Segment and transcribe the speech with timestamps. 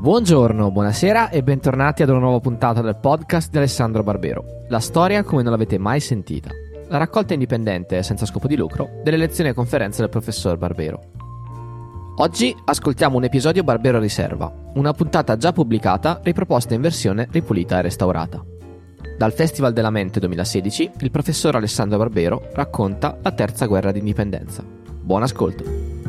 [0.00, 4.64] Buongiorno, buonasera e bentornati ad una nuova puntata del podcast di Alessandro Barbero.
[4.70, 6.48] La storia come non l'avete mai sentita.
[6.88, 11.02] La raccolta indipendente, senza scopo di lucro, delle lezioni e conferenze del professor Barbero.
[12.16, 17.82] Oggi ascoltiamo un episodio Barbero Riserva, una puntata già pubblicata riproposta in versione ripulita e
[17.82, 18.42] restaurata.
[19.18, 24.64] Dal Festival della Mente 2016, il professor Alessandro Barbero racconta la terza guerra d'indipendenza.
[24.64, 25.99] Buon ascolto!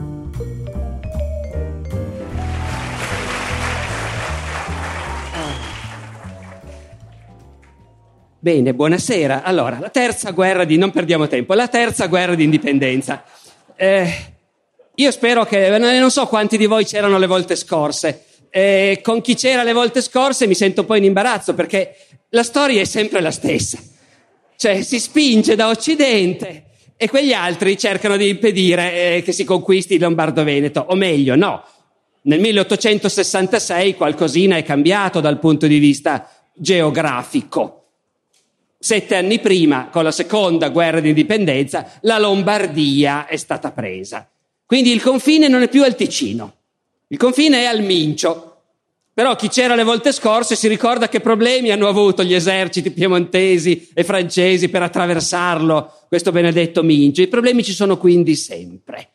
[8.43, 9.43] Bene, buonasera.
[9.43, 10.75] Allora, la terza guerra di...
[10.75, 13.23] non perdiamo tempo, la terza guerra di indipendenza.
[13.75, 14.11] Eh,
[14.95, 15.77] io spero che...
[15.77, 18.25] non so quanti di voi c'erano le volte scorse.
[18.49, 21.95] Eh, con chi c'era le volte scorse mi sento un po' in imbarazzo perché
[22.29, 23.77] la storia è sempre la stessa.
[24.55, 26.63] Cioè, si spinge da Occidente
[26.97, 30.83] e quegli altri cercano di impedire eh, che si conquisti il Lombardo-Veneto.
[30.89, 31.63] O meglio, no.
[32.23, 37.80] Nel 1866 qualcosina è cambiato dal punto di vista geografico
[38.83, 44.27] Sette anni prima, con la seconda guerra di indipendenza, la Lombardia è stata presa.
[44.65, 46.55] Quindi il confine non è più al Ticino,
[47.09, 48.47] il confine è al Mincio.
[49.13, 53.91] Però chi c'era le volte scorse si ricorda che problemi hanno avuto gli eserciti piemontesi
[53.93, 57.21] e francesi per attraversarlo, questo benedetto Mincio.
[57.21, 59.09] I problemi ci sono quindi sempre.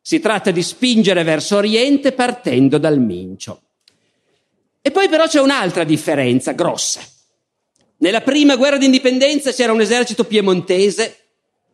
[0.00, 3.60] Si tratta di spingere verso Oriente partendo dal Mincio.
[4.80, 7.02] E poi però c'è un'altra differenza grossa.
[8.02, 11.16] Nella prima guerra d'indipendenza c'era un esercito piemontese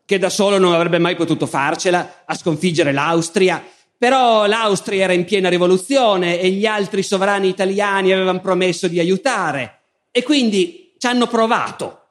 [0.04, 3.64] che da solo non avrebbe mai potuto farcela a sconfiggere l'Austria,
[3.96, 9.82] però l'Austria era in piena rivoluzione e gli altri sovrani italiani avevano promesso di aiutare.
[10.10, 12.06] E quindi ci hanno provato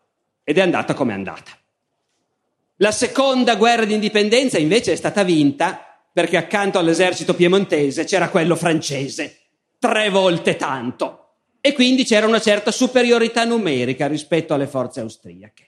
[0.45, 1.51] ed è andata come è andata.
[2.77, 9.39] La seconda guerra d'indipendenza invece è stata vinta perché accanto all'esercito piemontese c'era quello francese,
[9.77, 11.24] tre volte tanto
[11.65, 15.67] e quindi c'era una certa superiorità numerica rispetto alle forze austriache.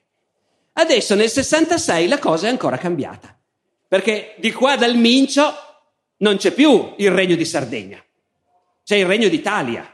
[0.74, 3.35] Adesso nel 66 la cosa è ancora cambiata,
[3.88, 5.52] perché di qua dal Mincio
[6.18, 8.00] non c'è più il regno di Sardegna,
[8.84, 9.91] c'è il regno d'Italia.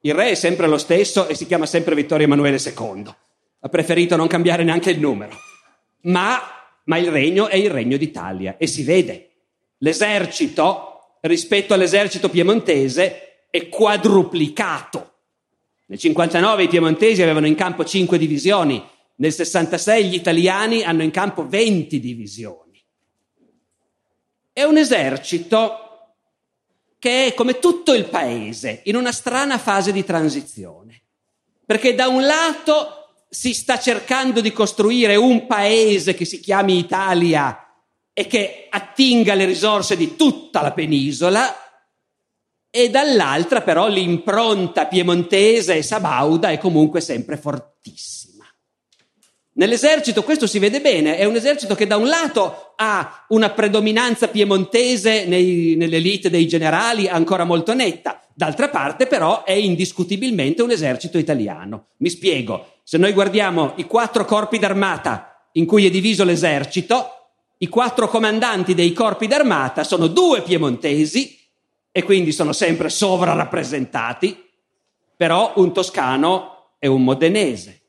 [0.00, 3.14] Il re è sempre lo stesso e si chiama sempre Vittorio Emanuele II.
[3.60, 5.36] Ha preferito non cambiare neanche il numero.
[6.04, 6.40] Ma,
[6.84, 9.32] ma il regno è il regno d'Italia e si vede.
[9.80, 15.12] L'esercito rispetto all'esercito piemontese è quadruplicato.
[15.86, 18.82] Nel 59 i piemontesi avevano in campo 5 divisioni,
[19.16, 22.84] nel 66 gli italiani hanno in campo 20 divisioni.
[24.52, 25.84] È un esercito
[26.98, 31.02] che è come tutto il paese in una strana fase di transizione,
[31.64, 32.98] perché da un lato
[33.28, 37.66] si sta cercando di costruire un paese che si chiami Italia
[38.12, 41.67] e che attinga le risorse di tutta la penisola,
[42.78, 48.44] e dall'altra però l'impronta piemontese e sabauda è comunque sempre fortissima.
[49.54, 54.28] Nell'esercito questo si vede bene, è un esercito che da un lato ha una predominanza
[54.28, 61.18] piemontese nei, nell'elite dei generali ancora molto netta, d'altra parte però è indiscutibilmente un esercito
[61.18, 61.88] italiano.
[61.96, 67.08] Mi spiego, se noi guardiamo i quattro corpi d'armata in cui è diviso l'esercito,
[67.58, 71.37] i quattro comandanti dei corpi d'armata sono due piemontesi
[71.90, 74.46] e quindi sono sempre sovrarappresentati,
[75.16, 77.82] però un toscano e un modenese.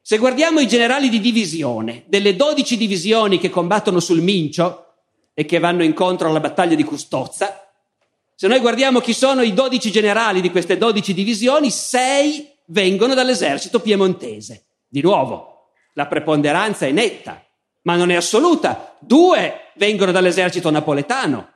[0.00, 4.94] Se guardiamo i generali di divisione, delle 12 divisioni che combattono sul Mincio
[5.34, 7.70] e che vanno incontro alla battaglia di Custozza,
[8.34, 13.80] se noi guardiamo chi sono i 12 generali di queste 12 divisioni, 6 vengono dall'esercito
[13.80, 14.64] piemontese.
[14.88, 17.44] Di nuovo, la preponderanza è netta,
[17.82, 18.96] ma non è assoluta.
[18.98, 21.52] Due vengono dall'esercito napoletano,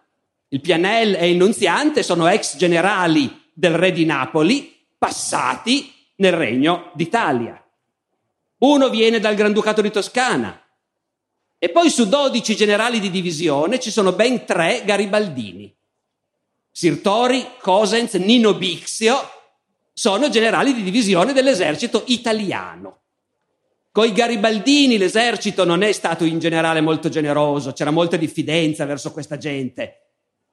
[0.48, 6.90] il Pianel e il Nunziante sono ex generali del re di Napoli passati nel regno
[6.94, 7.60] d'Italia.
[8.58, 10.60] Uno viene dal Granducato di Toscana.
[11.58, 15.74] E poi su 12 generali di divisione ci sono ben tre garibaldini.
[16.70, 19.16] Sirtori, Cosens, Nino Bixio
[19.92, 23.00] sono generali di divisione dell'esercito italiano.
[23.92, 29.38] Coi garibaldini l'esercito non è stato in generale molto generoso, c'era molta diffidenza verso questa
[29.38, 30.03] gente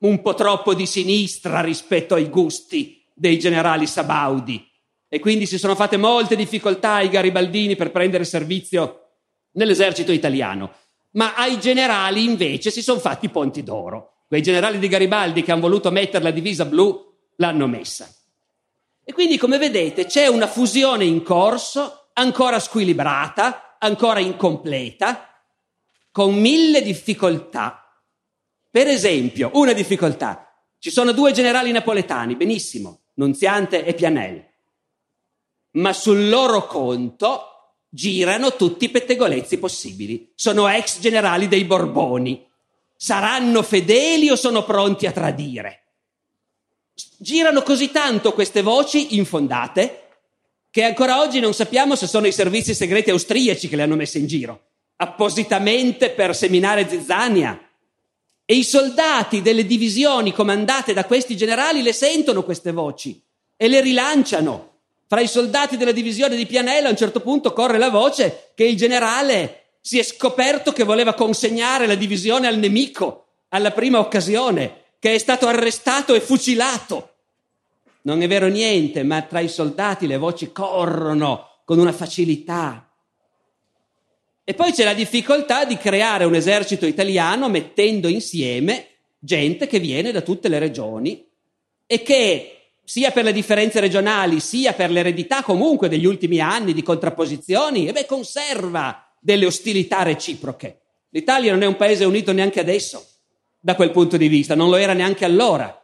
[0.01, 4.68] un po' troppo di sinistra rispetto ai gusti dei generali sabaudi
[5.07, 9.09] e quindi si sono fatte molte difficoltà ai garibaldini per prendere servizio
[9.53, 10.74] nell'esercito italiano.
[11.12, 14.24] Ma ai generali invece si sono fatti ponti d'oro.
[14.27, 16.98] Quei generali di Garibaldi che hanno voluto mettere la divisa blu
[17.36, 18.09] l'hanno messa.
[19.03, 25.27] E quindi, come vedete, c'è una fusione in corso, ancora squilibrata, ancora incompleta,
[26.12, 27.81] con mille difficoltà
[28.72, 30.50] per esempio, una difficoltà.
[30.80, 34.44] Ci sono due generali napoletani, benissimo, Nunziante e Pianell.
[35.72, 40.32] Ma sul loro conto girano tutti i pettegolezzi possibili.
[40.36, 42.48] Sono ex generali dei Borboni.
[42.96, 45.80] Saranno fedeli o sono pronti a tradire?
[47.18, 49.98] Girano così tanto queste voci infondate
[50.72, 54.20] che ancora oggi non sappiamo se sono i servizi segreti austriaci che le hanno messe
[54.20, 57.60] in giro, appositamente per seminare zizzania.
[58.51, 63.24] E i soldati delle divisioni comandate da questi generali le sentono queste voci
[63.56, 64.71] e le rilanciano.
[65.07, 68.65] Fra i soldati della divisione di Pianella a un certo punto corre la voce che
[68.65, 74.81] il generale si è scoperto che voleva consegnare la divisione al nemico alla prima occasione,
[75.00, 77.13] che è stato arrestato e fucilato.
[78.01, 82.91] Non è vero niente, ma tra i soldati le voci corrono con una facilità.
[84.44, 88.88] E poi c'è la difficoltà di creare un esercito italiano mettendo insieme
[89.20, 91.26] gente che viene da tutte le regioni
[91.86, 96.82] e che sia per le differenze regionali, sia per l'eredità comunque degli ultimi anni di
[96.82, 100.80] contrapposizioni, e beh, conserva delle ostilità reciproche.
[101.12, 103.06] L'Italia non è un paese unito neanche adesso,
[103.60, 105.82] da quel punto di vista, non lo era neanche allora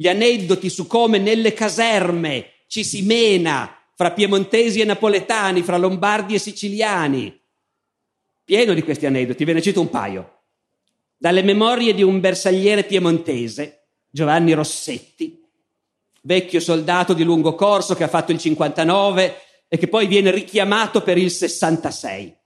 [0.00, 6.34] gli aneddoti su come nelle caserme ci si mena fra piemontesi e napoletani, fra lombardi
[6.34, 7.39] e siciliani.
[8.50, 10.40] Pieno di questi aneddoti, ve ne cito un paio.
[11.16, 15.40] Dalle memorie di un bersagliere piemontese, Giovanni Rossetti,
[16.22, 19.36] vecchio soldato di lungo corso che ha fatto il 59
[19.68, 22.36] e che poi viene richiamato per il 66.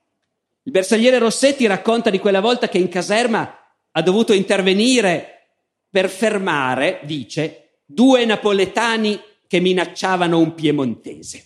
[0.64, 3.58] Il bersagliere Rossetti racconta di quella volta che in caserma
[3.90, 5.52] ha dovuto intervenire
[5.88, 11.42] per fermare, dice, due napoletani che minacciavano un piemontese.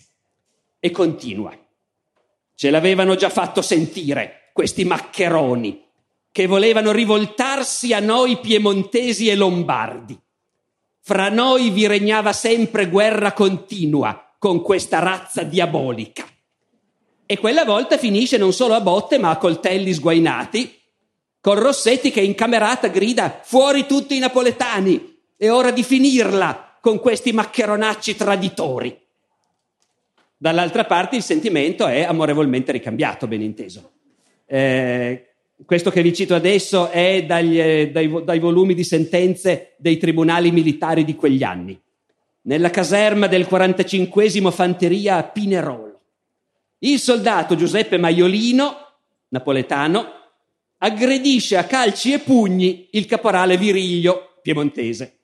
[0.81, 1.57] E continua.
[2.55, 5.85] Ce l'avevano già fatto sentire questi maccheroni
[6.33, 10.19] che volevano rivoltarsi a noi piemontesi e lombardi.
[10.99, 16.27] Fra noi vi regnava sempre guerra continua con questa razza diabolica.
[17.25, 20.77] E quella volta finisce non solo a botte, ma a coltelli sguainati,
[21.39, 26.99] con Rossetti che in camerata grida fuori tutti i napoletani, è ora di finirla con
[26.99, 29.07] questi maccheronacci traditori.
[30.35, 33.91] Dall'altra parte il sentimento è amorevolmente ricambiato, ben inteso.
[34.51, 35.27] Eh,
[35.63, 40.51] questo che vi cito adesso è dagli, eh, dai, dai volumi di sentenze dei tribunali
[40.51, 41.79] militari di quegli anni.
[42.43, 45.99] Nella caserma del 45 Fanteria a Pinerolo.
[46.79, 48.75] Il soldato Giuseppe Maiolino,
[49.27, 50.13] napoletano,
[50.77, 55.17] aggredisce a calci e pugni il caporale Viriglio, piemontese.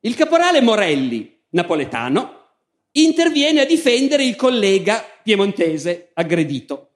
[0.00, 2.38] Il caporale Morelli, napoletano,
[2.92, 6.89] interviene a difendere il collega piemontese aggredito,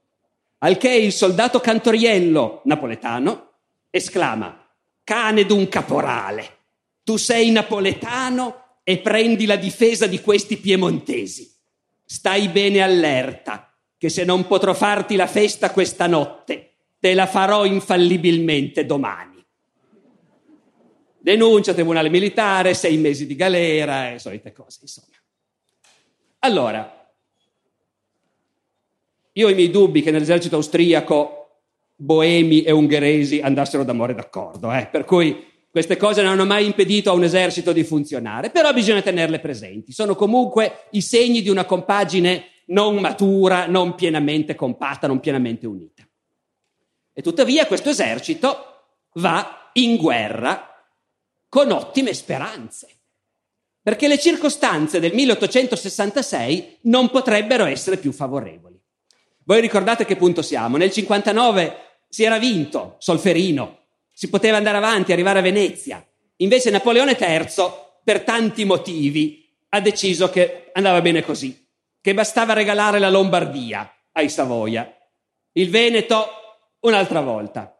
[0.64, 3.50] al che il soldato Cantoriello, napoletano,
[3.90, 4.66] esclama
[5.05, 6.58] cane d'un caporale,
[7.02, 11.55] tu sei napoletano e prendi la difesa di questi piemontesi.
[12.02, 17.66] Stai bene allerta, che se non potrò farti la festa questa notte, te la farò
[17.66, 19.44] infallibilmente domani.
[21.19, 25.16] Denuncia, tribunale militare, sei mesi di galera e solite cose, insomma.
[26.38, 27.04] Allora,
[29.37, 31.61] io ho i miei dubbi che nell'esercito austriaco
[31.97, 34.88] boemi e ungheresi andassero d'amore d'accordo, eh?
[34.91, 39.03] per cui queste cose non hanno mai impedito a un esercito di funzionare, però bisogna
[39.03, 39.93] tenerle presenti.
[39.93, 46.07] Sono comunque i segni di una compagine non matura, non pienamente compatta, non pienamente unita.
[47.12, 48.57] E tuttavia questo esercito
[49.14, 50.69] va in guerra
[51.49, 52.88] con ottime speranze,
[53.83, 58.74] perché le circostanze del 1866 non potrebbero essere più favorevoli.
[59.45, 60.77] Voi ricordate che punto siamo?
[60.77, 61.77] Nel 59
[62.09, 66.07] si era vinto Solferino, si poteva andare avanti, arrivare a Venezia.
[66.37, 67.55] Invece Napoleone III,
[68.03, 71.69] per tanti motivi, ha deciso che andava bene così,
[72.01, 74.91] che bastava regalare la Lombardia ai Savoia.
[75.53, 76.27] Il Veneto
[76.81, 77.71] un'altra volta.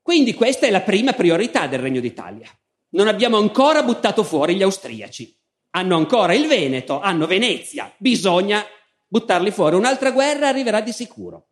[0.00, 2.48] Quindi questa è la prima priorità del Regno d'Italia.
[2.90, 5.36] Non abbiamo ancora buttato fuori gli austriaci.
[5.70, 7.92] Hanno ancora il Veneto, hanno Venezia.
[7.98, 8.64] Bisogna
[9.08, 9.74] buttarli fuori.
[9.74, 11.46] Un'altra guerra arriverà di sicuro.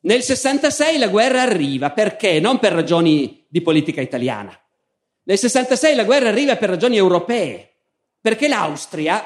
[0.00, 2.40] Nel 66 la guerra arriva perché?
[2.40, 4.54] Non per ragioni di politica italiana.
[5.22, 7.76] Nel 66 la guerra arriva per ragioni europee,
[8.20, 9.24] perché l'Austria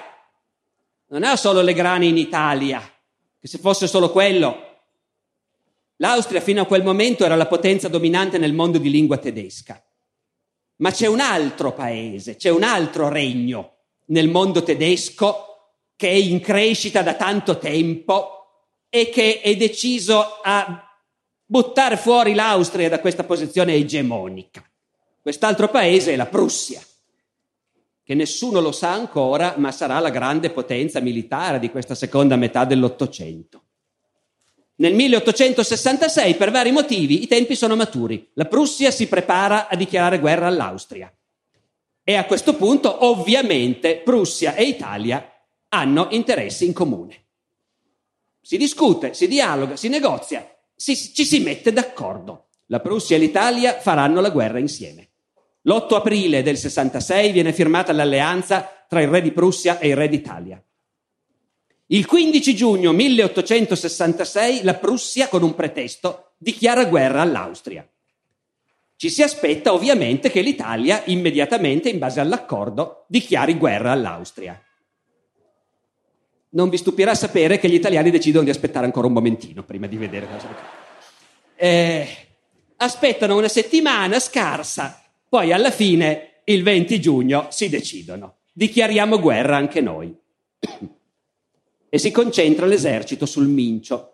[1.08, 2.80] non ha solo le grane in Italia,
[3.38, 4.70] che se fosse solo quello
[6.02, 9.80] L'Austria fino a quel momento era la potenza dominante nel mondo di lingua tedesca.
[10.78, 15.51] Ma c'è un altro paese, c'è un altro regno nel mondo tedesco
[15.96, 18.38] che è in crescita da tanto tempo
[18.88, 20.86] e che è deciso a
[21.44, 24.62] buttare fuori l'Austria da questa posizione egemonica.
[25.20, 26.82] Quest'altro paese è la Prussia.
[28.04, 32.64] che nessuno lo sa ancora, ma sarà la grande potenza militare di questa seconda metà
[32.64, 33.62] dell'Ottocento.
[34.76, 38.30] Nel 1866, per vari motivi, i tempi sono maturi.
[38.34, 41.14] La Prussia si prepara a dichiarare guerra all'Austria.
[42.02, 45.31] E a questo punto, ovviamente, Prussia e Italia
[45.74, 47.20] hanno interessi in comune.
[48.40, 52.48] Si discute, si dialoga, si negozia, si, ci si mette d'accordo.
[52.66, 55.08] La Prussia e l'Italia faranno la guerra insieme.
[55.62, 60.08] L'8 aprile del 66 viene firmata l'alleanza tra il re di Prussia e il re
[60.08, 60.62] d'Italia.
[61.86, 67.86] Il 15 giugno 1866 la Prussia, con un pretesto, dichiara guerra all'Austria.
[68.96, 74.60] Ci si aspetta ovviamente che l'Italia immediatamente, in base all'accordo, dichiari guerra all'Austria.
[76.54, 79.96] Non vi stupirà sapere che gli italiani decidono di aspettare ancora un momentino prima di
[79.96, 80.80] vedere cosa
[81.64, 82.08] eh,
[82.78, 88.38] aspettano una settimana scarsa, poi alla fine, il 20 giugno, si decidono.
[88.52, 90.12] Dichiariamo guerra anche noi.
[91.88, 94.12] e si concentra l'esercito sul Mincio.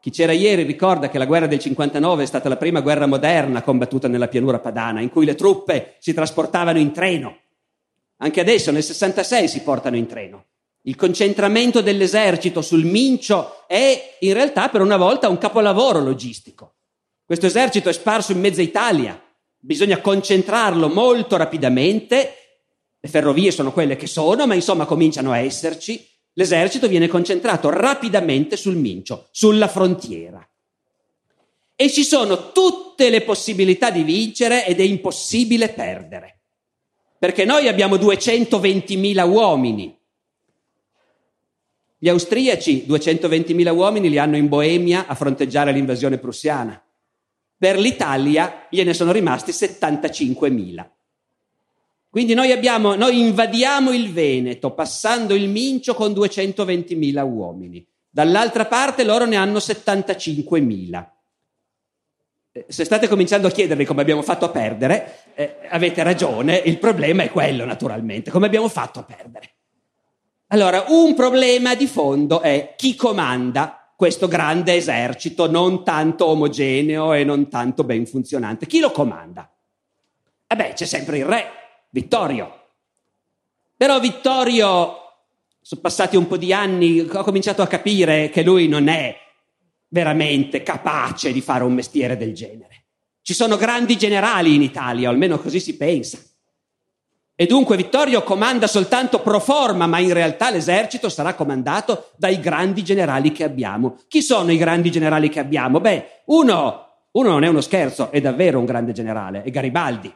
[0.00, 3.60] Chi c'era ieri ricorda che la guerra del 59 è stata la prima guerra moderna
[3.60, 7.36] combattuta nella pianura padana, in cui le truppe si trasportavano in treno.
[8.18, 10.46] Anche adesso, nel 66, si portano in treno.
[10.82, 16.74] Il concentramento dell'esercito sul Mincio è in realtà per una volta un capolavoro logistico.
[17.24, 19.20] Questo esercito è sparso in mezza Italia,
[19.58, 22.34] bisogna concentrarlo molto rapidamente,
[22.98, 28.56] le ferrovie sono quelle che sono, ma insomma cominciano a esserci, l'esercito viene concentrato rapidamente
[28.56, 30.42] sul Mincio, sulla frontiera.
[31.76, 36.37] E ci sono tutte le possibilità di vincere ed è impossibile perdere.
[37.18, 39.98] Perché noi abbiamo 220.000 uomini,
[42.00, 46.80] gli austriaci 220.000 uomini li hanno in Boemia a fronteggiare l'invasione prussiana.
[47.56, 50.88] Per l'Italia gliene sono rimasti 75.000.
[52.08, 57.84] Quindi noi, abbiamo, noi invadiamo il Veneto passando il Mincio con 220.000 uomini.
[58.08, 61.06] Dall'altra parte loro ne hanno 75.000.
[62.52, 66.78] Eh, se state cominciando a chiedervi come abbiamo fatto a perdere, eh, avete ragione, il
[66.78, 69.52] problema è quello naturalmente, come abbiamo fatto a perdere.
[70.48, 77.22] Allora, un problema di fondo è chi comanda questo grande esercito non tanto omogeneo e
[77.22, 78.66] non tanto ben funzionante.
[78.66, 79.48] Chi lo comanda?
[80.44, 81.44] Eh beh, c'è sempre il re,
[81.90, 82.70] Vittorio.
[83.76, 84.96] Però Vittorio,
[85.60, 89.16] sono passati un po' di anni, ho cominciato a capire che lui non è
[89.86, 92.86] veramente capace di fare un mestiere del genere.
[93.28, 96.18] Ci sono grandi generali in Italia, o almeno così si pensa.
[97.34, 102.82] E dunque Vittorio comanda soltanto pro forma, ma in realtà l'esercito sarà comandato dai grandi
[102.82, 103.98] generali che abbiamo.
[104.08, 105.78] Chi sono i grandi generali che abbiamo?
[105.78, 110.10] Beh, uno, uno non è uno scherzo, è davvero un grande generale, è Garibaldi.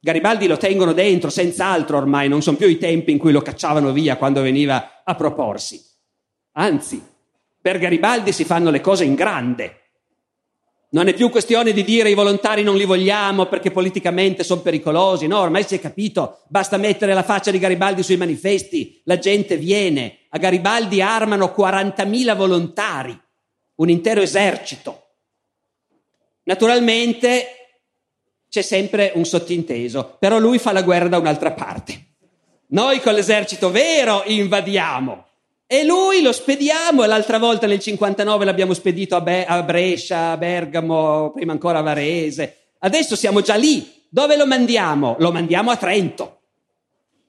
[0.00, 3.92] Garibaldi lo tengono dentro, senz'altro ormai, non sono più i tempi in cui lo cacciavano
[3.92, 5.78] via quando veniva a proporsi.
[6.52, 6.98] Anzi,
[7.60, 9.80] per Garibaldi si fanno le cose in grande.
[10.88, 15.26] Non è più questione di dire i volontari non li vogliamo perché politicamente sono pericolosi,
[15.26, 19.56] no, ormai si è capito, basta mettere la faccia di Garibaldi sui manifesti, la gente
[19.56, 23.20] viene, a Garibaldi armano 40.000 volontari,
[23.76, 25.02] un intero esercito.
[26.44, 27.46] Naturalmente
[28.48, 32.04] c'è sempre un sottinteso, però lui fa la guerra da un'altra parte.
[32.68, 35.25] Noi con l'esercito vero invadiamo,
[35.68, 40.30] e lui lo spediamo, e l'altra volta nel 59 l'abbiamo spedito a, Be- a Brescia,
[40.30, 42.74] a Bergamo, prima ancora a Varese.
[42.78, 44.04] Adesso siamo già lì.
[44.08, 45.16] Dove lo mandiamo?
[45.18, 46.40] Lo mandiamo a Trento.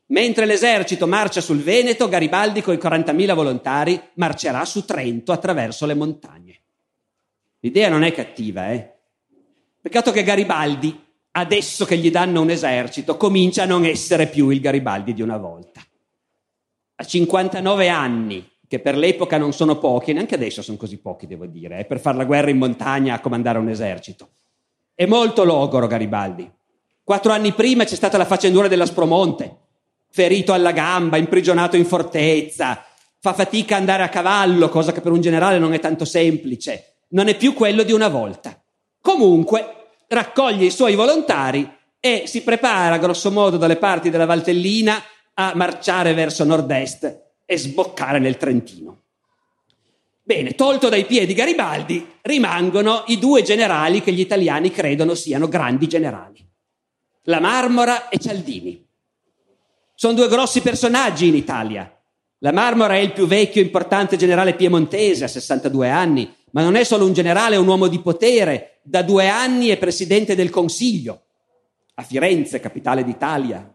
[0.10, 5.96] Mentre l'esercito marcia sul Veneto, Garibaldi con i 40.000 volontari marcerà su Trento attraverso le
[5.96, 6.62] montagne.
[7.62, 8.94] L'idea non è cattiva, eh?
[9.82, 10.98] Peccato che Garibaldi,
[11.32, 15.38] adesso che gli danno un esercito, comincia a non essere più il Garibaldi di una
[15.38, 15.77] volta
[17.00, 21.46] a 59 anni, che per l'epoca non sono pochi, neanche adesso sono così pochi, devo
[21.46, 24.30] dire, eh, per fare la guerra in montagna a comandare un esercito.
[24.96, 26.52] È molto logoro Garibaldi.
[27.04, 29.58] Quattro anni prima c'è stata la faccendura dell'Aspromonte,
[30.10, 32.84] ferito alla gamba, imprigionato in fortezza,
[33.20, 37.04] fa fatica ad andare a cavallo, cosa che per un generale non è tanto semplice.
[37.10, 38.60] Non è più quello di una volta.
[39.00, 45.02] Comunque, raccoglie i suoi volontari e si prepara, grosso modo, dalle parti della Valtellina
[45.40, 49.04] a marciare verso nord-est e sboccare nel Trentino.
[50.24, 55.88] Bene, tolto dai piedi Garibaldi, rimangono i due generali che gli italiani credono siano grandi
[55.88, 56.46] generali,
[57.24, 58.86] la Marmora e Cialdini.
[59.94, 61.92] Sono due grossi personaggi in Italia.
[62.40, 66.76] La Marmora è il più vecchio e importante generale piemontese, a 62 anni, ma non
[66.76, 70.50] è solo un generale, è un uomo di potere, da due anni è presidente del
[70.50, 71.22] Consiglio.
[72.00, 73.74] a Firenze, capitale d'Italia.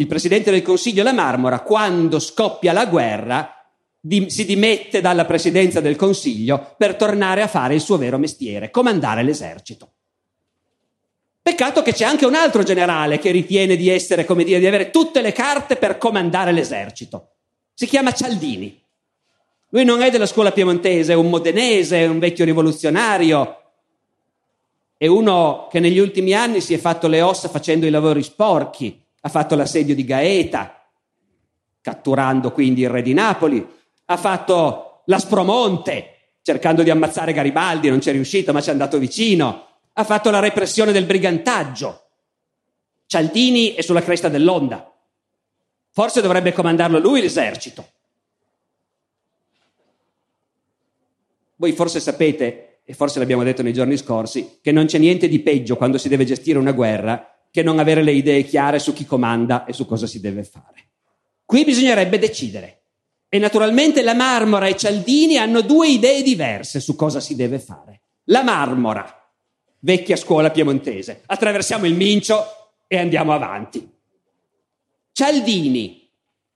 [0.00, 3.54] Il presidente del Consiglio La Marmora, quando scoppia la guerra,
[4.00, 8.70] di, si dimette dalla presidenza del Consiglio per tornare a fare il suo vero mestiere,
[8.70, 9.92] comandare l'esercito.
[11.42, 14.88] Peccato che c'è anche un altro generale che ritiene di essere, come dire, di avere
[14.88, 17.32] tutte le carte per comandare l'esercito.
[17.74, 18.82] Si chiama Cialdini.
[19.68, 23.60] Lui non è della scuola piemontese, è un modenese, è un vecchio rivoluzionario,
[24.96, 29.08] è uno che negli ultimi anni si è fatto le ossa facendo i lavori sporchi,
[29.20, 30.88] ha fatto l'assedio di Gaeta,
[31.80, 33.66] catturando quindi il re di Napoli,
[34.06, 38.98] ha fatto l'Aspromonte, cercando di ammazzare Garibaldi, non ci è riuscito, ma ci è andato
[38.98, 42.04] vicino, ha fatto la repressione del brigantaggio.
[43.06, 44.90] Cialdini è sulla cresta dell'onda.
[45.90, 47.88] Forse dovrebbe comandarlo lui l'esercito.
[51.56, 55.40] Voi forse sapete, e forse l'abbiamo detto nei giorni scorsi, che non c'è niente di
[55.40, 59.04] peggio quando si deve gestire una guerra che non avere le idee chiare su chi
[59.04, 60.90] comanda e su cosa si deve fare.
[61.44, 62.82] Qui bisognerebbe decidere.
[63.28, 68.02] E naturalmente la Marmora e Cialdini hanno due idee diverse su cosa si deve fare.
[68.24, 69.32] La Marmora,
[69.80, 72.44] vecchia scuola piemontese, attraversiamo il Mincio
[72.86, 73.88] e andiamo avanti.
[75.12, 76.08] Cialdini,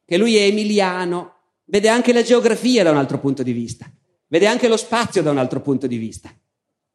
[0.04, 1.34] che lui è emiliano,
[1.64, 3.90] vede anche la geografia da un altro punto di vista,
[4.26, 6.32] vede anche lo spazio da un altro punto di vista.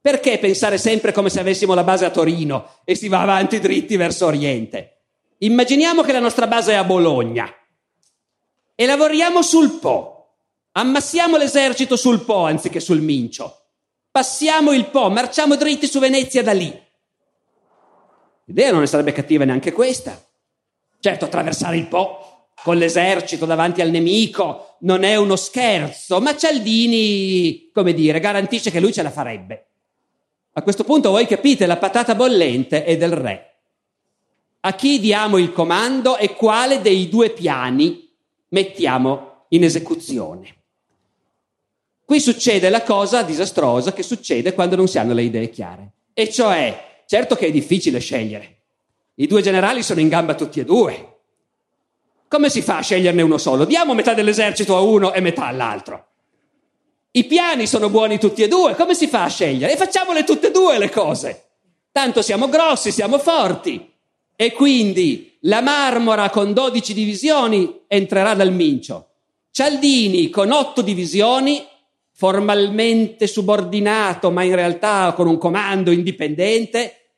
[0.02, 3.98] Perché pensare sempre come se avessimo la base a Torino e si va avanti dritti
[3.98, 5.02] verso Oriente?
[5.40, 7.54] Immaginiamo che la nostra base è a Bologna
[8.76, 10.36] e lavoriamo sul Po.
[10.72, 13.56] Ammassiamo l'esercito sul Po anziché sul Mincio.
[14.10, 16.88] Passiamo il Po, marciamo dritti su Venezia da lì.
[18.46, 20.18] L'idea non ne sarebbe cattiva neanche questa.
[21.00, 27.70] Certo, attraversare il Po con l'esercito davanti al nemico non è uno scherzo, ma Cialdini,
[27.74, 29.69] come dire, garantisce che lui ce la farebbe.
[30.60, 33.60] A questo punto voi capite, la patata bollente è del re.
[34.60, 38.12] A chi diamo il comando e quale dei due piani
[38.50, 40.56] mettiamo in esecuzione.
[42.04, 45.94] Qui succede la cosa disastrosa che succede quando non si hanno le idee chiare.
[46.14, 48.58] E cioè, certo che è difficile scegliere.
[49.16, 51.20] I due generali sono in gamba tutti e due.
[52.28, 53.64] Come si fa a sceglierne uno solo?
[53.64, 56.09] Diamo metà dell'esercito a uno e metà all'altro.
[57.20, 59.74] I piani sono buoni tutti e due, come si fa a scegliere?
[59.74, 61.48] E facciamole tutte e due le cose.
[61.92, 63.92] Tanto siamo grossi, siamo forti.
[64.38, 69.08] E quindi la Marmora con 12 divisioni entrerà dal Mincio.
[69.52, 71.62] Cialdini con 8 divisioni,
[72.14, 77.10] formalmente subordinato, ma in realtà con un comando indipendente,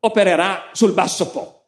[0.00, 1.64] opererà sul Basso Po.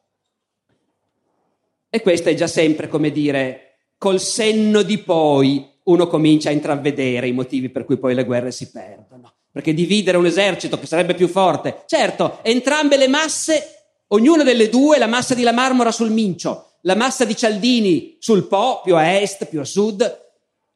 [1.91, 7.29] E questo è già sempre, come dire, col senno di poi uno comincia a intravedere
[7.29, 9.33] i motivi per cui poi le guerre si perdono.
[9.51, 13.75] Perché dividere un esercito che sarebbe più forte, certo, entrambe le masse
[14.09, 18.47] Ognuna delle due, la massa di La Marmora sul Mincio, la massa di Cialdini sul
[18.47, 20.23] Po, più a est, più a sud,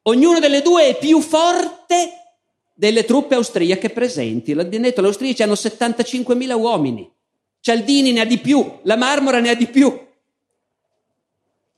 [0.02, 2.10] ognuna delle due è più forte
[2.74, 4.54] delle truppe austriache presenti.
[4.54, 7.08] L'ha detto, gli austriaci hanno 75.000 uomini,
[7.60, 10.06] Cialdini ne ha di più, La Marmora ne ha di più.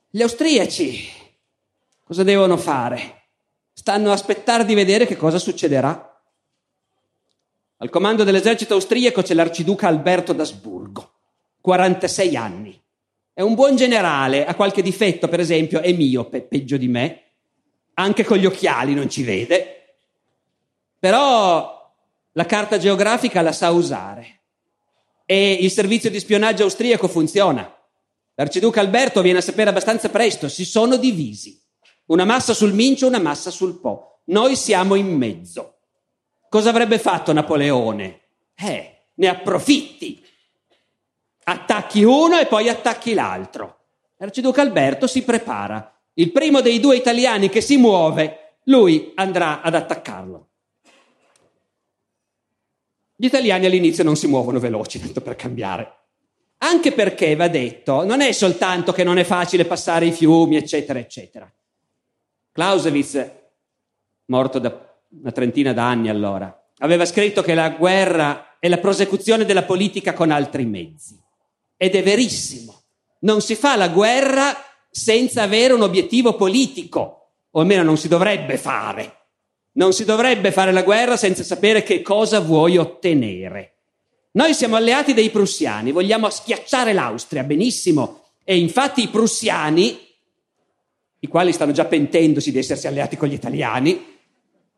[0.09, 1.09] Gli austriaci
[2.03, 3.20] cosa devono fare?
[3.73, 6.21] Stanno a aspettare di vedere che cosa succederà.
[7.77, 11.11] Al comando dell'esercito austriaco c'è l'arciduca Alberto d'Asburgo.
[11.61, 12.79] 46 anni.
[13.33, 17.21] È un buon generale, ha qualche difetto, per esempio, è miope, peggio di me,
[17.93, 19.95] anche con gli occhiali non ci vede,
[20.99, 21.93] però
[22.33, 24.39] la carta geografica la sa usare
[25.25, 27.73] e il servizio di spionaggio austriaco funziona.
[28.35, 31.60] L'arciduca Alberto viene a sapere abbastanza presto, si sono divisi.
[32.11, 34.23] Una massa sul Mincio, una massa sul Po.
[34.25, 35.77] Noi siamo in mezzo.
[36.49, 38.19] Cosa avrebbe fatto Napoleone?
[38.53, 40.21] Eh, ne approfitti
[41.43, 43.77] attacchi uno e poi attacchi l'altro.
[44.17, 45.99] L'arciduca Alberto si prepara.
[46.15, 50.47] Il primo dei due italiani che si muove, lui andrà ad attaccarlo.
[53.15, 55.95] Gli italiani all'inizio non si muovono veloci, tanto per cambiare.
[56.57, 60.99] Anche perché, va detto, non è soltanto che non è facile passare i fiumi, eccetera,
[60.99, 61.49] eccetera.
[62.51, 63.31] Clausewitz,
[64.25, 69.63] morto da una trentina d'anni allora, aveva scritto che la guerra è la prosecuzione della
[69.63, 71.19] politica con altri mezzi.
[71.77, 72.81] Ed è verissimo.
[73.21, 74.55] Non si fa la guerra
[74.89, 79.17] senza avere un obiettivo politico, o almeno non si dovrebbe fare.
[79.73, 83.75] Non si dovrebbe fare la guerra senza sapere che cosa vuoi ottenere.
[84.33, 88.23] Noi siamo alleati dei prussiani, vogliamo schiacciare l'Austria, benissimo.
[88.43, 90.10] E infatti i prussiani,
[91.23, 94.19] i quali stanno già pentendosi di essersi alleati con gli italiani,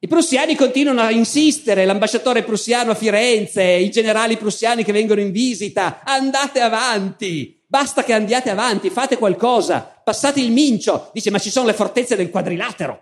[0.04, 5.32] I prussiani continuano a insistere, l'ambasciatore prussiano a Firenze, i generali prussiani che vengono in
[5.32, 11.50] visita, andate avanti, basta che andiate avanti, fate qualcosa, passate il Mincio, dice ma ci
[11.50, 13.02] sono le fortezze del quadrilatero,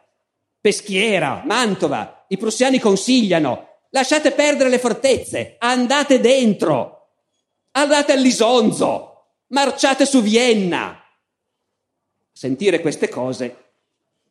[0.62, 7.08] Peschiera, Mantova, i prussiani consigliano, lasciate perdere le fortezze, andate dentro,
[7.72, 11.01] andate all'Isonzo, marciate su Vienna.
[12.42, 13.56] Sentire queste cose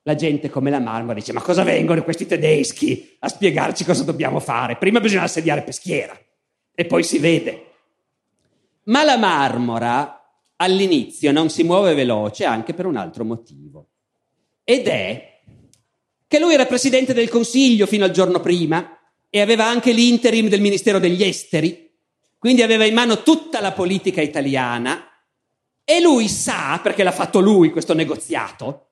[0.03, 4.41] la gente come la marmora dice ma cosa vengono questi tedeschi a spiegarci cosa dobbiamo
[4.41, 4.75] fare?
[4.75, 6.19] Prima bisogna assediare Peschiera
[6.75, 7.67] e poi si vede.
[8.87, 10.25] Ma la marmora
[10.57, 13.91] all'inizio non si muove veloce anche per un altro motivo.
[14.65, 15.43] Ed è
[16.27, 18.99] che lui era presidente del Consiglio fino al giorno prima
[19.31, 21.93] e aveva anche l'interim del Ministero degli Esteri,
[22.41, 25.10] quindi aveva in mano tutta la politica italiana
[25.91, 28.91] e lui sa, perché l'ha fatto lui questo negoziato,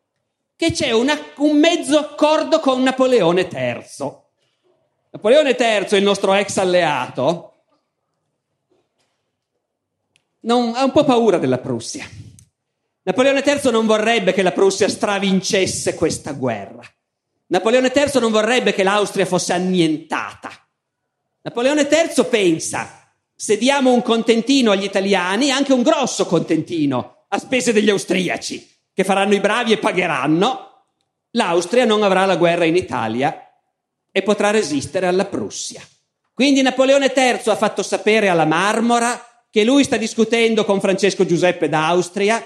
[0.56, 4.12] che c'è una, un mezzo accordo con Napoleone III.
[5.11, 7.52] Napoleone III, il nostro ex alleato,
[10.40, 12.04] non, ha un po' paura della Prussia.
[13.02, 16.82] Napoleone III non vorrebbe che la Prussia stravincesse questa guerra.
[17.46, 20.50] Napoleone III non vorrebbe che l'Austria fosse annientata.
[21.42, 22.97] Napoleone III pensa,
[23.40, 29.05] se diamo un contentino agli italiani, anche un grosso contentino, a spese degli austriaci, che
[29.05, 30.87] faranno i bravi e pagheranno,
[31.31, 33.48] l'Austria non avrà la guerra in Italia
[34.11, 35.81] e potrà resistere alla Prussia.
[36.35, 41.68] Quindi Napoleone III ha fatto sapere alla Marmora che lui sta discutendo con Francesco Giuseppe
[41.68, 42.44] d'Austria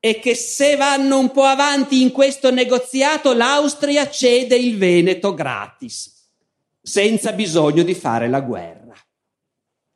[0.00, 6.10] e che se vanno un po' avanti in questo negoziato l'Austria cede il Veneto gratis,
[6.80, 8.94] senza bisogno di fare la guerra.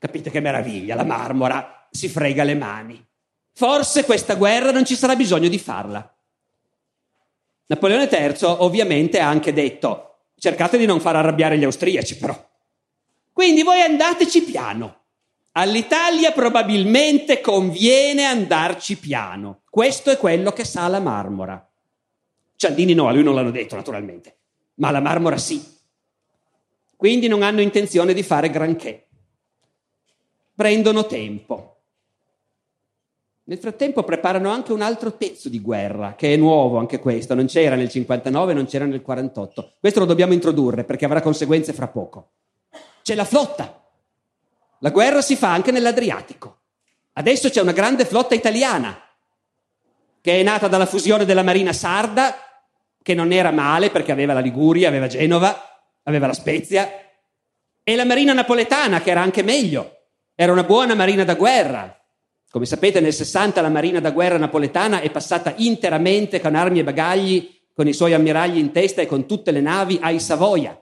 [0.07, 3.05] Capite che meraviglia, la Marmora si frega le mani.
[3.55, 6.17] Forse questa guerra non ci sarà bisogno di farla.
[7.67, 12.41] Napoleone III ovviamente ha anche detto cercate di non far arrabbiare gli austriaci però.
[13.33, 15.01] Quindi voi andateci piano.
[15.53, 19.63] All'Italia probabilmente conviene andarci piano.
[19.69, 21.69] Questo è quello che sa la Marmora.
[22.55, 24.37] Cialdini no, a lui non l'hanno detto naturalmente,
[24.75, 25.61] ma la Marmora sì.
[26.95, 29.06] Quindi non hanno intenzione di fare granché.
[30.57, 31.77] Prendono tempo.
[33.45, 37.45] Nel frattempo preparano anche un altro pezzo di guerra, che è nuovo anche questo, non
[37.47, 39.75] c'era nel 59, non c'era nel 48.
[39.79, 42.31] Questo lo dobbiamo introdurre perché avrà conseguenze fra poco.
[43.03, 43.85] C'è la flotta.
[44.79, 46.61] La guerra si fa anche nell'Adriatico.
[47.13, 48.99] Adesso c'è una grande flotta italiana,
[50.23, 52.35] che è nata dalla fusione della Marina Sarda,
[53.03, 56.91] che non era male perché aveva la Liguria, aveva Genova, aveva la Spezia,
[57.85, 59.96] e la Marina Napoletana, che era anche meglio.
[60.39, 61.99] Era una buona marina da guerra,
[62.51, 66.85] come sapete nel 60 la marina da guerra napoletana è passata interamente con armi e
[66.85, 70.79] bagagli, con i suoi ammiragli in testa e con tutte le navi ai Savoia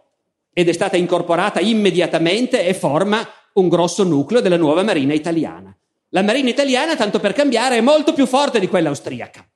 [0.52, 5.72] ed è stata incorporata immediatamente e forma un grosso nucleo della nuova marina italiana.
[6.08, 9.46] La marina italiana, tanto per cambiare, è molto più forte di quella austriaca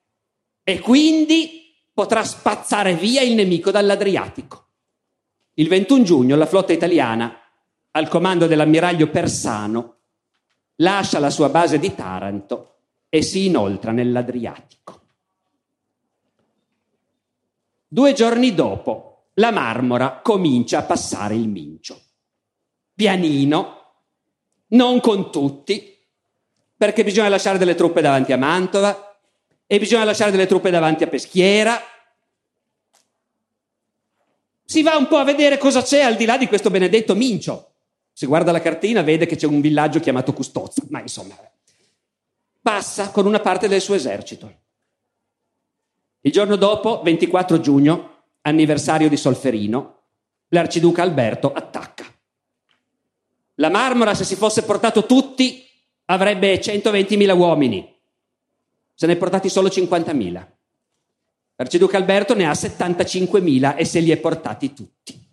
[0.62, 4.66] e quindi potrà spazzare via il nemico dall'Adriatico.
[5.54, 7.37] Il 21 giugno la flotta italiana,
[7.92, 9.96] al comando dell'ammiraglio Persano,
[10.77, 12.77] lascia la sua base di Taranto
[13.09, 15.01] e si inoltra nell'Adriatico.
[17.87, 22.01] Due giorni dopo, la Marmora comincia a passare il Mincio.
[22.94, 23.77] Pianino,
[24.68, 25.96] non con tutti,
[26.77, 29.18] perché bisogna lasciare delle truppe davanti a Mantova
[29.66, 31.81] e bisogna lasciare delle truppe davanti a Peschiera.
[34.64, 37.67] Si va un po' a vedere cosa c'è al di là di questo benedetto Mincio.
[38.18, 41.37] Se guarda la cartina vede che c'è un villaggio chiamato Custozza, ma insomma,
[42.61, 44.62] passa con una parte del suo esercito.
[46.22, 50.00] Il giorno dopo, 24 giugno, anniversario di Solferino,
[50.48, 52.07] l'arciduca Alberto attacca.
[53.54, 55.64] La Marmora, se si fosse portato tutti,
[56.07, 58.00] avrebbe 120.000 uomini.
[58.94, 60.46] Se ne è portati solo 50.000.
[61.54, 65.27] L'arciduca Alberto ne ha 75.000 e se li è portati tutti.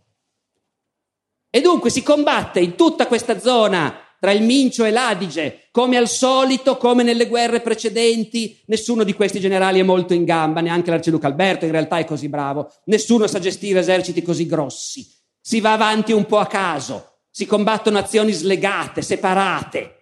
[1.55, 6.09] E dunque si combatte in tutta questa zona tra il Mincio e l'Adige, come al
[6.09, 11.27] solito, come nelle guerre precedenti, nessuno di questi generali è molto in gamba, neanche l'arciduca
[11.27, 15.09] Alberto in realtà è così bravo, nessuno sa gestire eserciti così grossi.
[15.39, 19.94] Si va avanti un po' a caso, si combattono azioni slegate, separate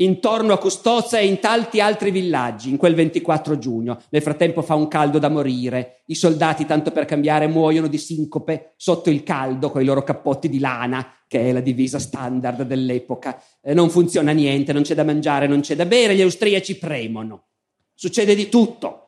[0.00, 4.00] intorno a Custozza e in tanti altri villaggi in quel 24 giugno.
[4.10, 8.74] Nel frattempo fa un caldo da morire, i soldati, tanto per cambiare, muoiono di sincope
[8.76, 13.42] sotto il caldo con i loro cappotti di lana, che è la divisa standard dell'epoca.
[13.62, 17.46] Eh, non funziona niente, non c'è da mangiare, non c'è da bere, gli austriaci premono.
[17.94, 19.04] Succede di tutto.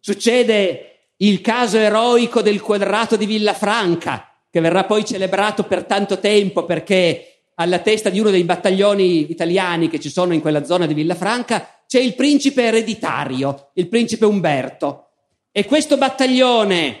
[0.00, 0.86] Succede
[1.18, 7.29] il caso eroico del quadrato di Villafranca, che verrà poi celebrato per tanto tempo perché
[7.60, 11.82] alla testa di uno dei battaglioni italiani che ci sono in quella zona di Villafranca
[11.86, 15.08] c'è il principe ereditario, il principe Umberto.
[15.52, 17.00] E questo battaglione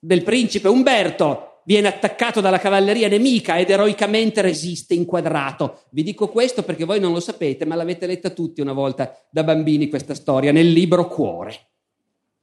[0.00, 5.82] del principe Umberto viene attaccato dalla cavalleria nemica ed eroicamente resiste inquadrato.
[5.90, 9.44] Vi dico questo perché voi non lo sapete, ma l'avete letta tutti una volta da
[9.44, 11.68] bambini questa storia nel libro Cuore.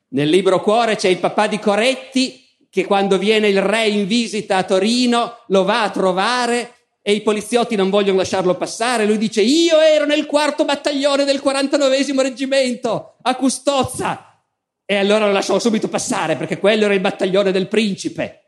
[0.09, 4.57] Nel libro Cuore c'è il papà di Coretti che quando viene il re in visita
[4.57, 9.05] a Torino lo va a trovare e i poliziotti non vogliono lasciarlo passare.
[9.05, 14.41] Lui dice: Io ero nel quarto battaglione del 49 reggimento a Custozza.
[14.85, 18.39] E allora lo lasciamo subito passare perché quello era il battaglione del principe.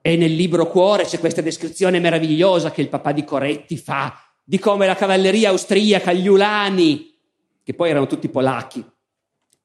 [0.00, 4.58] E nel libro Cuore c'è questa descrizione meravigliosa che il papà di Coretti fa di
[4.60, 7.18] come la cavalleria austriaca, gli Ulani,
[7.64, 8.82] che poi erano tutti polacchi,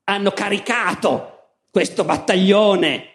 [0.06, 3.06] hanno caricato questo battaglione.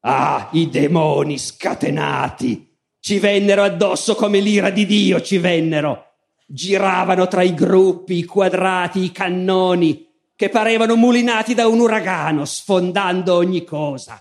[0.00, 2.65] Ah, i demoni scatenati
[3.06, 6.14] ci vennero addosso come l'ira di Dio, ci vennero.
[6.44, 13.36] Giravano tra i gruppi, i quadrati, i cannoni, che parevano mulinati da un uragano, sfondando
[13.36, 14.20] ogni cosa.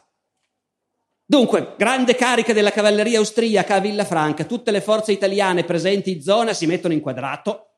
[1.25, 6.53] Dunque, grande carica della cavalleria austriaca a Villafranca, tutte le forze italiane presenti in zona
[6.53, 7.69] si mettono in quadrato.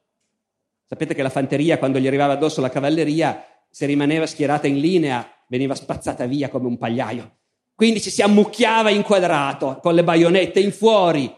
[0.84, 5.26] Sapete che la fanteria, quando gli arrivava addosso la cavalleria, se rimaneva schierata in linea,
[5.48, 7.38] veniva spazzata via come un pagliaio.
[7.78, 11.32] Quindi ci si ammucchiava in quadrato, con le baionette in fuori,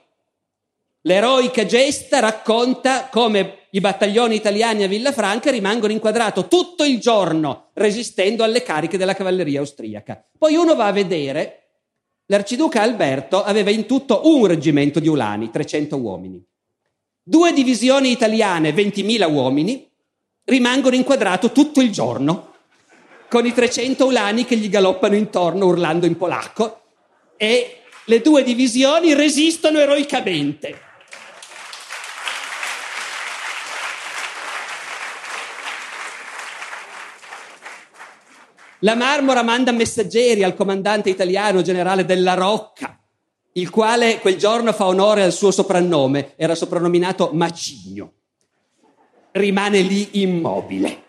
[1.04, 8.44] L'eroica gesta racconta come i battaglioni italiani a Villafranca rimangono inquadrati tutto il giorno resistendo
[8.44, 10.22] alle cariche della cavalleria austriaca.
[10.38, 11.70] Poi uno va a vedere,
[12.26, 16.44] l'arciduca Alberto aveva in tutto un reggimento di ulani, 300 uomini.
[17.24, 19.90] Due divisioni italiane, 20.000 uomini,
[20.44, 22.56] rimangono inquadrati tutto il giorno,
[23.30, 26.82] con i 300 ulani che gli galoppano intorno urlando in polacco
[27.38, 30.88] e le due divisioni resistono eroicamente.
[38.80, 42.98] La Marmora manda messaggeri al comandante italiano generale della Rocca,
[43.54, 48.14] il quale quel giorno fa onore al suo soprannome, era soprannominato Macigno.
[49.32, 51.09] Rimane lì immobile.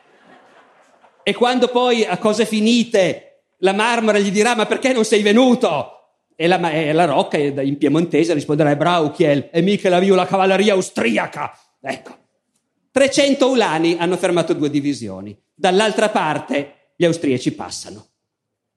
[1.30, 6.16] E quando poi a cose finite la Marmora gli dirà ma perché non sei venuto?
[6.34, 10.72] E la, e la Rocca in piemontese risponderà Brauchiel, e mica la viu la cavalleria
[10.72, 11.56] austriaca.
[11.80, 12.16] Ecco.
[12.90, 15.40] 300 ulani hanno fermato due divisioni.
[15.54, 18.06] Dall'altra parte gli austriaci passano.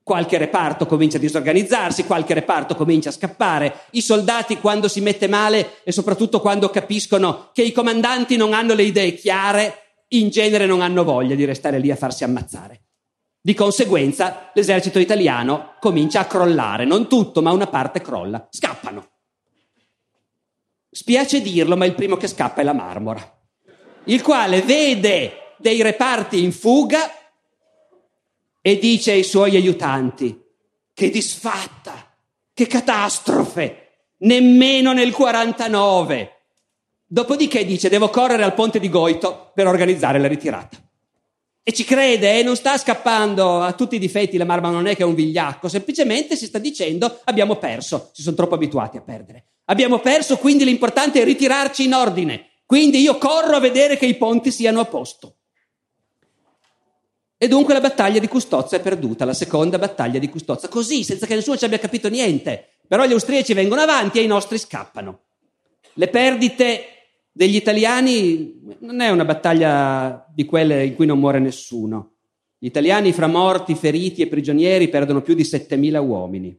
[0.04, 3.86] Qualche reparto comincia a disorganizzarsi, qualche reparto comincia a scappare.
[3.90, 8.74] I soldati quando si mette male e soprattutto quando capiscono che i comandanti non hanno
[8.74, 9.83] le idee chiare,
[10.18, 12.82] in genere non hanno voglia di restare lì a farsi ammazzare.
[13.40, 19.08] Di conseguenza l'esercito italiano comincia a crollare, non tutto, ma una parte crolla, scappano.
[20.90, 23.38] Spiace dirlo, ma il primo che scappa è la Marmora,
[24.04, 27.10] il quale vede dei reparti in fuga
[28.62, 30.40] e dice ai suoi aiutanti,
[30.94, 32.16] che disfatta,
[32.54, 36.33] che catastrofe, nemmeno nel 49.
[37.06, 40.78] Dopodiché dice, devo correre al ponte di Goito per organizzare la ritirata.
[41.62, 42.42] E ci crede, eh?
[42.42, 45.68] non sta scappando a tutti i difetti, la Marma non è che è un vigliacco,
[45.68, 49.46] semplicemente si sta dicendo abbiamo perso, si sono troppo abituati a perdere.
[49.66, 52.50] Abbiamo perso, quindi l'importante è ritirarci in ordine.
[52.66, 55.36] Quindi io corro a vedere che i ponti siano a posto.
[57.38, 61.26] E dunque la battaglia di Custozza è perduta, la seconda battaglia di Custozza, così, senza
[61.26, 62.78] che nessuno ci abbia capito niente.
[62.86, 65.20] Però gli austriaci vengono avanti e i nostri scappano.
[65.94, 66.93] Le perdite
[67.36, 72.12] degli italiani non è una battaglia di quelle in cui non muore nessuno.
[72.56, 76.56] Gli italiani fra morti, feriti e prigionieri perdono più di 7.000 uomini.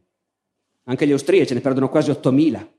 [0.84, 2.74] Anche gli austriaci ne perdono quasi 8.000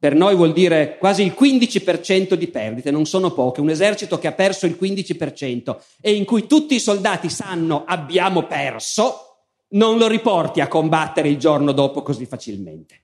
[0.00, 3.60] per noi vuol dire quasi il 15% di perdite, non sono poche.
[3.60, 8.46] Un esercito che ha perso il 15% e in cui tutti i soldati sanno abbiamo
[8.46, 13.02] perso, non lo riporti a combattere il giorno dopo così facilmente.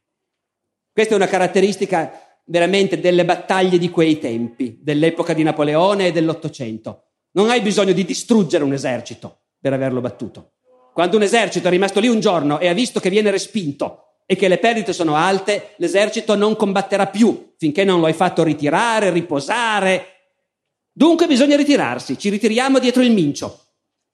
[0.90, 7.02] Questa è una caratteristica veramente delle battaglie di quei tempi, dell'epoca di Napoleone e dell'Ottocento.
[7.32, 10.52] Non hai bisogno di distruggere un esercito per averlo battuto.
[10.94, 14.34] Quando un esercito è rimasto lì un giorno e ha visto che viene respinto e
[14.34, 19.10] che le perdite sono alte, l'esercito non combatterà più finché non lo hai fatto ritirare,
[19.10, 20.06] riposare.
[20.90, 23.60] Dunque bisogna ritirarsi, ci ritiriamo dietro il Mincio.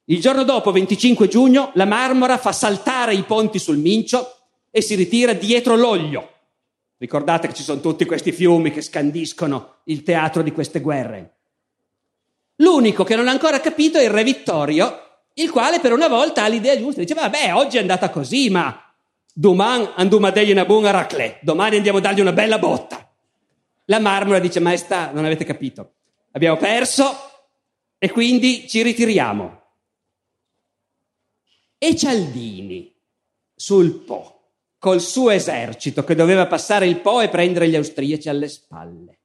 [0.06, 4.36] Il giorno dopo, 25 giugno, la Marmora fa saltare i ponti sul Mincio
[4.68, 6.30] e si ritira dietro l'Oglio.
[7.02, 11.38] Ricordate che ci sono tutti questi fiumi che scandiscono il teatro di queste guerre.
[12.58, 16.44] L'unico che non ha ancora capito è il re Vittorio, il quale per una volta
[16.44, 17.00] ha l'idea giusta.
[17.00, 18.94] Dice, vabbè, oggi è andata così, ma
[19.34, 23.12] domani andiamo a dargli una buona raclè, domani andiamo a dargli una bella botta.
[23.86, 25.94] La marmora dice, maestà, non avete capito.
[26.30, 27.16] Abbiamo perso
[27.98, 29.60] e quindi ci ritiriamo.
[31.78, 32.94] E Cialdini
[33.56, 34.41] sul Po,
[34.82, 39.18] col suo esercito che doveva passare il Po e prendere gli austriaci alle spalle.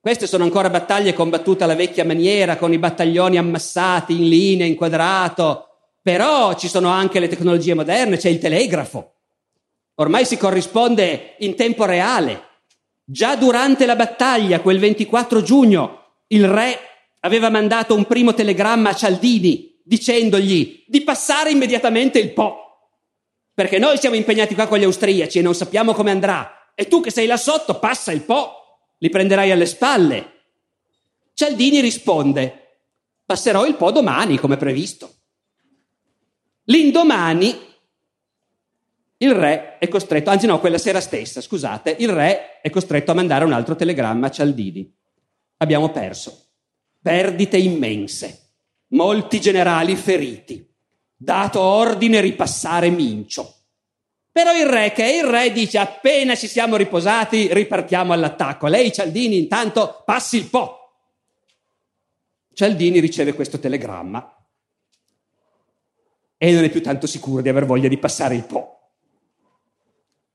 [0.00, 4.76] Queste sono ancora battaglie combattute alla vecchia maniera, con i battaglioni ammassati in linea, in
[4.76, 5.68] quadrato,
[6.00, 9.12] però ci sono anche le tecnologie moderne, c'è il telegrafo.
[9.96, 12.44] Ormai si corrisponde in tempo reale.
[13.04, 16.78] Già durante la battaglia, quel 24 giugno, il re
[17.20, 22.65] aveva mandato un primo telegramma a Cialdini dicendogli di passare immediatamente il Po.
[23.56, 26.74] Perché noi siamo impegnati qua con gli austriaci e non sappiamo come andrà.
[26.74, 28.50] E tu che sei là sotto, passa il Po
[28.98, 30.32] li prenderai alle spalle.
[31.32, 32.82] Cialdini risponde,
[33.24, 35.10] passerò il Po domani come previsto.
[36.64, 37.58] L'indomani
[39.16, 43.14] il re è costretto, anzi no, quella sera stessa, scusate, il re è costretto a
[43.14, 44.94] mandare un altro telegramma a Cialdini.
[45.56, 46.48] Abbiamo perso.
[47.00, 48.50] Perdite immense,
[48.88, 50.75] molti generali feriti.
[51.16, 53.54] Dato ordine ripassare Mincio.
[54.30, 58.66] Però il re, che è il re, dice appena ci siamo riposati ripartiamo all'attacco.
[58.66, 60.76] Lei, Cialdini, intanto passi il Po.
[62.52, 64.34] Cialdini riceve questo telegramma
[66.36, 68.90] e non è più tanto sicuro di aver voglia di passare il Po.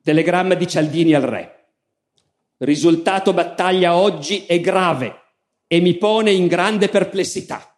[0.03, 1.67] Telegramma di Cialdini al re.
[2.57, 5.19] Risultato battaglia oggi è grave
[5.67, 7.70] e mi pone in grande perplessità.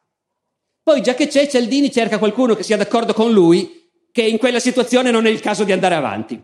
[0.84, 4.60] Poi, già che c'è, Cialdini cerca qualcuno che sia d'accordo con lui che in quella
[4.60, 6.42] situazione non è il caso di andare avanti.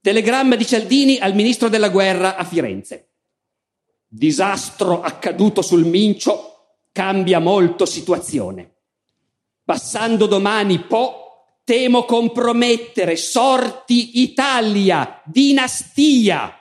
[0.00, 3.08] Telegramma di Cialdini al ministro della guerra a Firenze.
[4.06, 6.54] Disastro accaduto sul Mincio
[6.92, 8.74] cambia molto situazione.
[9.64, 16.58] Passando domani Po, temo compromettere sorti Italia, dinastia.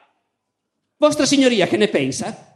[0.97, 2.52] Vostra signoria che ne pensa?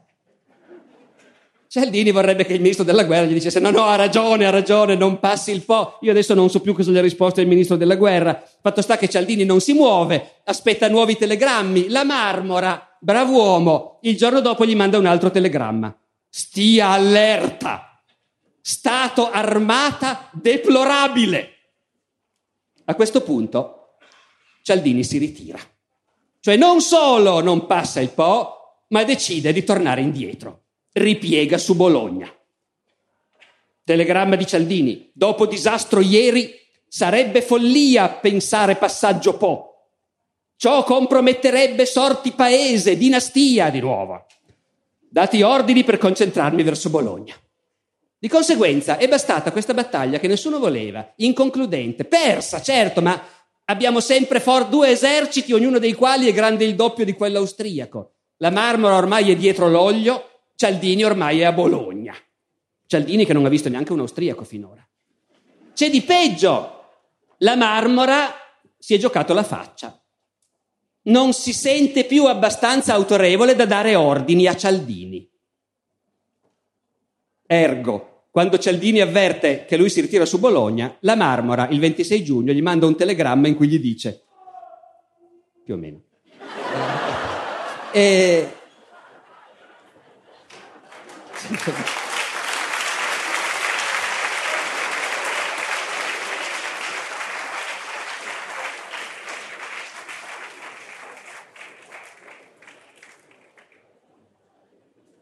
[1.77, 4.95] Cialdini vorrebbe che il ministro della guerra gli dicesse no, no, ha ragione, ha ragione,
[4.95, 5.99] non passi il po'.
[6.01, 8.43] Io adesso non so più cosa gli ha risposto il ministro della guerra.
[8.59, 11.89] Fatto sta che Cialdini non si muove, aspetta nuovi telegrammi.
[11.89, 15.95] La Marmora, bravo uomo, il giorno dopo gli manda un altro telegramma.
[16.27, 18.01] Stia allerta.
[18.59, 21.51] Stato armata deplorabile.
[22.85, 23.97] A questo punto
[24.63, 25.59] Cialdini si ritira.
[26.39, 30.63] Cioè non solo non passa il Po, ma decide di tornare indietro
[30.97, 32.31] ripiega su Bologna.
[33.83, 35.09] Telegramma di Cialdini.
[35.13, 36.53] Dopo disastro ieri
[36.87, 39.67] sarebbe follia pensare passaggio Po.
[40.57, 44.25] Ciò comprometterebbe sorti paese, dinastia di nuovo.
[45.09, 47.35] Dati ordini per concentrarmi verso Bologna.
[48.19, 53.21] Di conseguenza è bastata questa battaglia che nessuno voleva, inconcludente, persa, certo, ma
[53.65, 58.13] abbiamo sempre for- due eserciti, ognuno dei quali è grande il doppio di quello austriaco.
[58.37, 60.26] La Marmora ormai è dietro l'olio,
[60.57, 62.15] Cialdini ormai è a Bologna.
[62.87, 64.83] Cialdini che non ha visto neanche un austriaco finora.
[65.75, 66.73] C'è di peggio.
[67.39, 68.33] La Marmora
[68.75, 70.01] si è giocato la faccia.
[71.03, 75.29] Non si sente più abbastanza autorevole da dare ordini a Cialdini.
[77.45, 82.51] Ergo, quando Cialdini avverte che lui si ritira su Bologna, la Marmora il 26 giugno
[82.51, 84.23] gli manda un telegramma in cui gli dice,
[85.63, 86.01] più o meno,
[87.93, 88.51] e,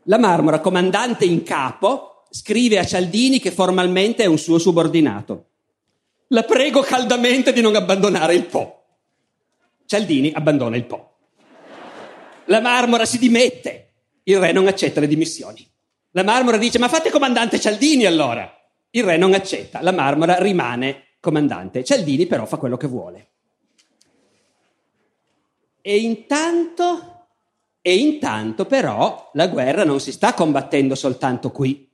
[0.05, 5.49] la Marmora, comandante in capo, scrive a Cialdini che formalmente è un suo subordinato.
[6.29, 8.83] La prego caldamente di non abbandonare il Po.
[9.85, 11.17] Cialdini abbandona il Po.
[12.45, 13.81] La Marmora si dimette.
[14.23, 15.74] Il re non accetta le dimissioni.
[16.15, 18.49] La Marmora dice, ma fate comandante Cialdini allora.
[18.91, 21.83] Il re non accetta, la Marmora rimane comandante.
[21.83, 23.27] Cialdini però fa quello che vuole.
[25.81, 27.27] E intanto,
[27.81, 31.85] e intanto però la guerra non si sta combattendo soltanto qui.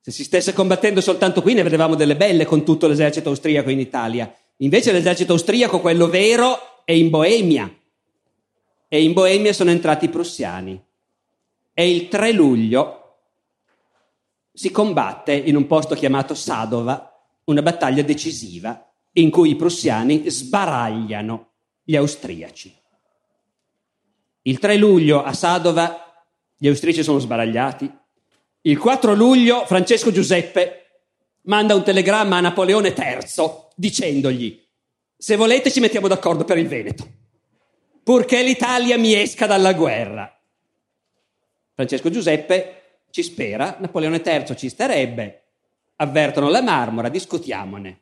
[0.00, 3.78] Se si stesse combattendo soltanto qui ne vedevamo delle belle con tutto l'esercito austriaco in
[3.78, 4.34] Italia.
[4.58, 7.70] Invece l'esercito austriaco, quello vero, è in Boemia.
[8.88, 10.82] E in Boemia sono entrati i prussiani.
[11.74, 13.03] E il 3 luglio
[14.56, 17.10] si combatte in un posto chiamato Sadova
[17.46, 21.50] una battaglia decisiva in cui i prussiani sbaragliano
[21.82, 22.74] gli austriaci.
[24.42, 26.24] Il 3 luglio a Sadova
[26.56, 27.92] gli austriaci sono sbaragliati,
[28.66, 31.02] Il 4 luglio Francesco Giuseppe
[31.42, 33.18] manda un telegramma a Napoleone III
[33.74, 34.64] dicendogli
[35.16, 37.06] se volete ci mettiamo d'accordo per il Veneto,
[38.02, 40.30] purché l'Italia mi esca dalla guerra.
[41.74, 42.83] Francesco Giuseppe
[43.14, 45.42] ci spera, Napoleone III ci starebbe,
[45.98, 48.00] avvertono la marmora, discutiamone.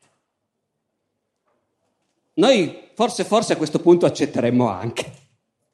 [2.37, 5.13] Noi forse, forse a questo punto accetteremmo anche.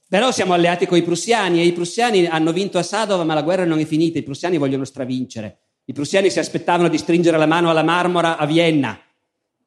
[0.09, 3.43] Però siamo alleati con i prussiani e i prussiani hanno vinto a Sadova, ma la
[3.43, 5.59] guerra non è finita, i prussiani vogliono stravincere.
[5.84, 9.01] I prussiani si aspettavano di stringere la mano alla marmora a Vienna.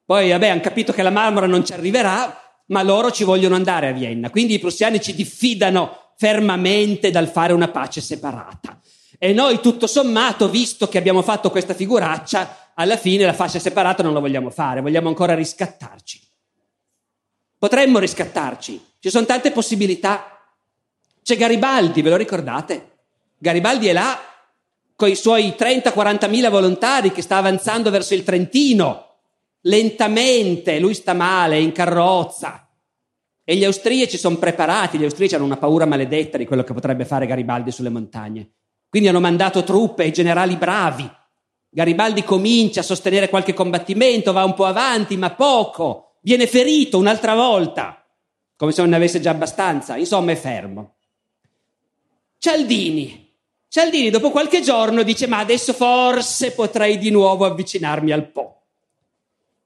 [0.04, 3.88] Poi, vabbè, hanno capito che la marmora non ci arriverà, ma loro ci vogliono andare
[3.88, 4.30] a Vienna.
[4.32, 8.78] Quindi i prussiani ci diffidano fermamente dal fare una pace separata.
[9.24, 14.02] E noi, tutto sommato, visto che abbiamo fatto questa figuraccia, alla fine la fascia separata
[14.02, 16.20] non la vogliamo fare, vogliamo ancora riscattarci.
[17.56, 20.40] Potremmo riscattarci, ci sono tante possibilità.
[21.22, 22.98] C'è Garibaldi, ve lo ricordate?
[23.38, 24.20] Garibaldi è là
[24.96, 29.18] con i suoi 30-40 mila volontari che sta avanzando verso il Trentino,
[29.62, 32.68] lentamente, lui sta male, in carrozza.
[33.44, 37.06] E gli austriaci sono preparati, gli austriaci hanno una paura maledetta di quello che potrebbe
[37.06, 38.54] fare Garibaldi sulle montagne.
[38.92, 41.10] Quindi hanno mandato truppe e generali bravi.
[41.70, 46.18] Garibaldi comincia a sostenere qualche combattimento, va un po' avanti, ma poco.
[46.20, 48.06] Viene ferito un'altra volta,
[48.58, 49.96] come se non ne avesse già abbastanza.
[49.96, 50.96] Insomma, è fermo.
[52.38, 53.34] Cialdini.
[53.70, 58.64] Cialdini dopo qualche giorno dice ma adesso forse potrei di nuovo avvicinarmi al Po.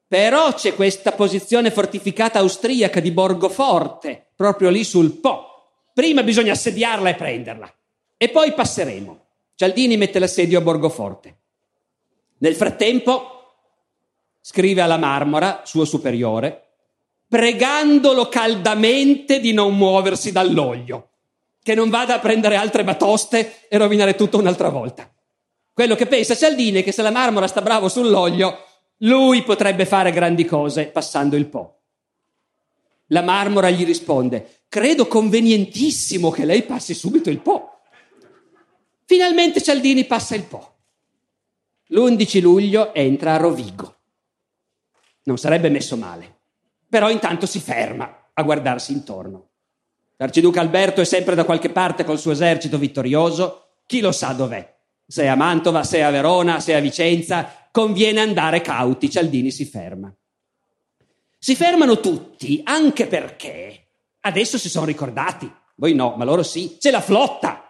[0.07, 5.71] Però c'è questa posizione fortificata austriaca di Borgoforte, proprio lì sul Po.
[5.95, 7.75] Prima bisogna assediarla e prenderla
[8.17, 9.19] e poi passeremo.
[9.55, 11.37] Cialdini mette l'assedio a Borgoforte.
[12.37, 13.31] Nel frattempo
[14.41, 16.65] scrive alla Marmora, suo superiore,
[17.27, 21.09] pregandolo caldamente di non muoversi dall'olio,
[21.63, 25.11] che non vada a prendere altre batoste e rovinare tutto un'altra volta.
[25.73, 28.63] Quello che pensa Cialdini è che se la Marmora sta bravo sull'olio,
[28.99, 31.79] lui potrebbe fare grandi cose passando il Po.
[33.07, 37.74] La Marmora gli risponde, credo convenientissimo che lei passi subito il Po.
[39.05, 40.73] Finalmente Cialdini passa il Po.
[41.89, 43.97] L'11 luglio entra a Rovigo.
[45.25, 46.39] Non sarebbe messo male,
[46.89, 49.49] però intanto si ferma a guardarsi intorno.
[50.17, 54.73] L'arciduca Alberto è sempre da qualche parte col suo esercito vittorioso, chi lo sa dov'è.
[55.05, 59.11] Se è a Mantova, se è a Verona, se è a Vicenza, conviene andare cauti,
[59.11, 60.11] Cialdini si ferma.
[61.37, 63.87] Si fermano tutti, anche perché
[64.21, 67.64] adesso si sono ricordati, voi no, ma loro sì, c'è la flotta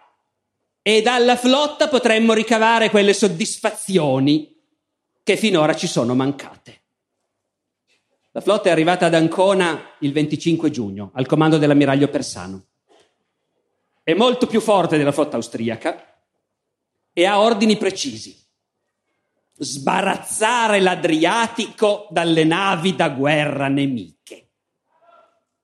[0.88, 4.56] e dalla flotta potremmo ricavare quelle soddisfazioni
[5.24, 6.82] che finora ci sono mancate.
[8.30, 12.66] La flotta è arrivata ad Ancona il 25 giugno, al comando dell'ammiraglio Persano.
[14.00, 16.20] È molto più forte della flotta austriaca
[17.12, 18.38] e ha ordini precisi.
[19.58, 24.50] Sbarazzare l'Adriatico dalle navi da guerra nemiche.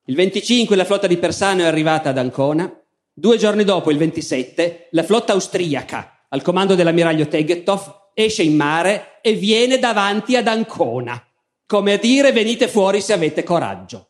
[0.06, 2.81] Il 25 la flotta di Persano è arrivata ad Ancona
[3.14, 9.18] Due giorni dopo, il 27, la flotta austriaca, al comando dell'ammiraglio Tegetov, esce in mare
[9.20, 11.22] e viene davanti ad Ancona,
[11.66, 14.08] come a dire venite fuori se avete coraggio.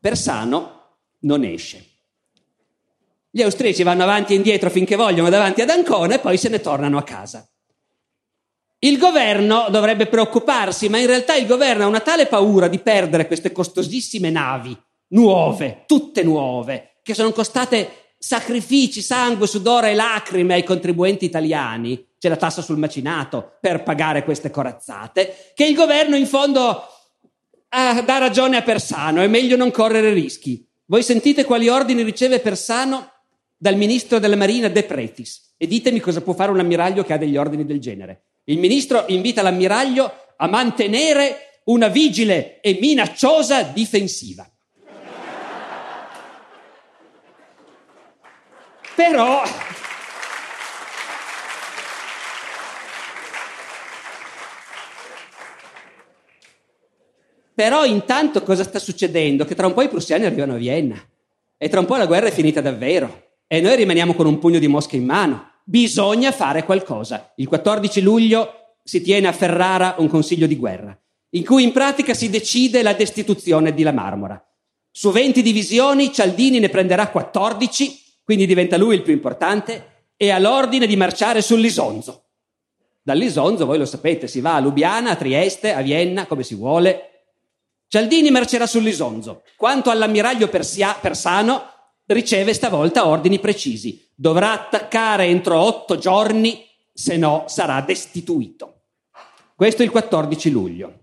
[0.00, 1.84] Persano non esce.
[3.30, 6.60] Gli austriaci vanno avanti e indietro finché vogliono davanti ad Ancona e poi se ne
[6.60, 7.48] tornano a casa.
[8.78, 13.26] Il governo dovrebbe preoccuparsi, ma in realtà il governo ha una tale paura di perdere
[13.26, 14.76] queste costosissime navi,
[15.08, 22.30] nuove, tutte nuove, che sono costate sacrifici, sangue, sudore e lacrime ai contribuenti italiani, c'è
[22.30, 26.84] la tassa sul macinato per pagare queste corazzate, che il governo in fondo
[27.68, 30.66] ah, dà ragione a Persano, è meglio non correre rischi.
[30.86, 33.10] Voi sentite quali ordini riceve Persano
[33.58, 37.18] dal ministro della Marina De Pretis e ditemi cosa può fare un ammiraglio che ha
[37.18, 38.28] degli ordini del genere.
[38.44, 44.48] Il ministro invita l'ammiraglio a mantenere una vigile e minacciosa difensiva.
[48.94, 49.42] Però...
[57.54, 59.44] Però intanto cosa sta succedendo?
[59.44, 61.00] Che tra un po' i prussiani arrivano a Vienna
[61.56, 64.58] e tra un po' la guerra è finita davvero e noi rimaniamo con un pugno
[64.58, 65.52] di mosche in mano.
[65.62, 67.32] Bisogna fare qualcosa.
[67.36, 70.98] Il 14 luglio si tiene a Ferrara un consiglio di guerra,
[71.30, 74.44] in cui in pratica si decide la destituzione di La Marmora.
[74.90, 80.38] Su 20 divisioni Cialdini ne prenderà 14 quindi diventa lui il più importante e ha
[80.38, 82.22] l'ordine di marciare sull'Isonzo.
[83.02, 87.10] Dall'Isonzo, voi lo sapete, si va a Lubiana, a Trieste, a Vienna, come si vuole.
[87.86, 89.42] Cialdini marcerà sull'Isonzo.
[89.56, 91.62] Quanto all'ammiraglio Persia, Persano,
[92.06, 94.10] riceve stavolta ordini precisi.
[94.14, 98.84] Dovrà attaccare entro otto giorni se no sarà destituito.
[99.54, 101.00] Questo è il 14 luglio.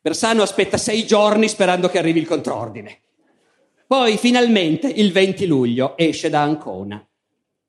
[0.00, 3.01] Bersano aspetta sei giorni sperando che arrivi il controordine.
[3.86, 7.04] Poi finalmente il 20 luglio esce da Ancona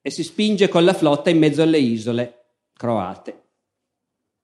[0.02, 3.42] e si spinge con la flotta in mezzo alle isole croate.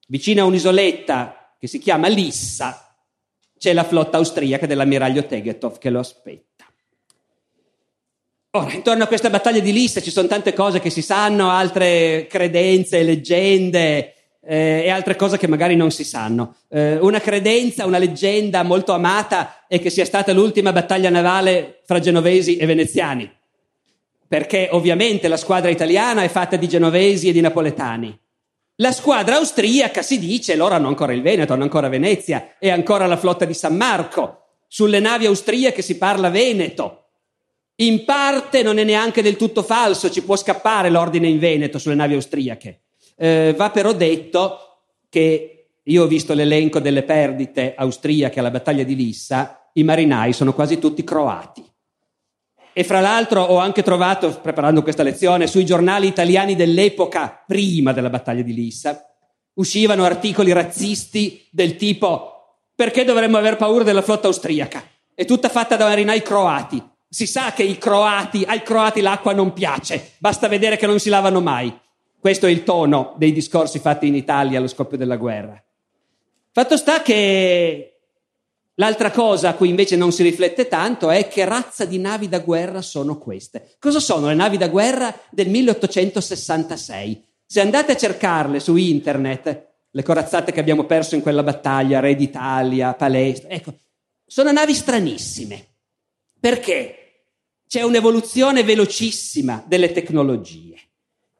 [0.08, 2.96] Vicino a un'isoletta che si chiama Lissa
[3.58, 6.66] c'è la flotta austriaca dell'ammiraglio Tegetov che lo aspetta.
[8.52, 12.26] Ora, intorno a questa battaglia di Lissa ci sono tante cose che si sanno, altre
[12.28, 14.16] credenze, leggende,
[14.50, 16.56] eh, e altre cose che magari non si sanno.
[16.70, 22.00] Eh, una credenza, una leggenda molto amata è che sia stata l'ultima battaglia navale fra
[22.00, 23.32] genovesi e veneziani,
[24.28, 28.20] perché ovviamente la squadra italiana è fatta di genovesi e di napoletani.
[28.78, 33.06] La squadra austriaca si dice, loro hanno ancora il Veneto, hanno ancora Venezia e ancora
[33.06, 34.46] la flotta di San Marco.
[34.68, 37.10] Sulle navi austriache si parla veneto.
[37.76, 41.96] In parte non è neanche del tutto falso, ci può scappare l'ordine in Veneto sulle
[41.96, 42.82] navi austriache.
[43.22, 44.60] Eh, va però detto
[45.10, 50.54] che io ho visto l'elenco delle perdite austriache alla battaglia di Lissa, i marinai sono
[50.54, 51.64] quasi tutti croati.
[52.72, 58.10] E fra l'altro ho anche trovato, preparando questa lezione, sui giornali italiani dell'epoca prima della
[58.10, 59.06] battaglia di Lissa,
[59.56, 62.36] uscivano articoli razzisti del tipo
[62.74, 64.82] perché dovremmo aver paura della flotta austriaca?
[65.14, 66.82] È tutta fatta da marinai croati.
[67.10, 71.10] Si sa che i croati, ai croati l'acqua non piace, basta vedere che non si
[71.10, 71.78] lavano mai.
[72.20, 75.64] Questo è il tono dei discorsi fatti in Italia allo scoppio della guerra.
[76.52, 78.00] Fatto sta che
[78.74, 82.40] l'altra cosa a cui invece non si riflette tanto è che razza di navi da
[82.40, 83.76] guerra sono queste.
[83.80, 87.24] Cosa sono le navi da guerra del 1866?
[87.46, 92.16] Se andate a cercarle su internet, le corazzate che abbiamo perso in quella battaglia, Re
[92.16, 93.74] d'Italia, Palestra, ecco,
[94.26, 95.68] sono navi stranissime.
[96.38, 96.96] Perché?
[97.66, 100.89] C'è un'evoluzione velocissima delle tecnologie.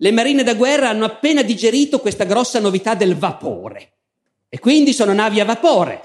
[0.02, 3.98] Le marine da guerra hanno appena digerito questa grossa novità del vapore
[4.48, 6.02] e quindi sono navi a vapore.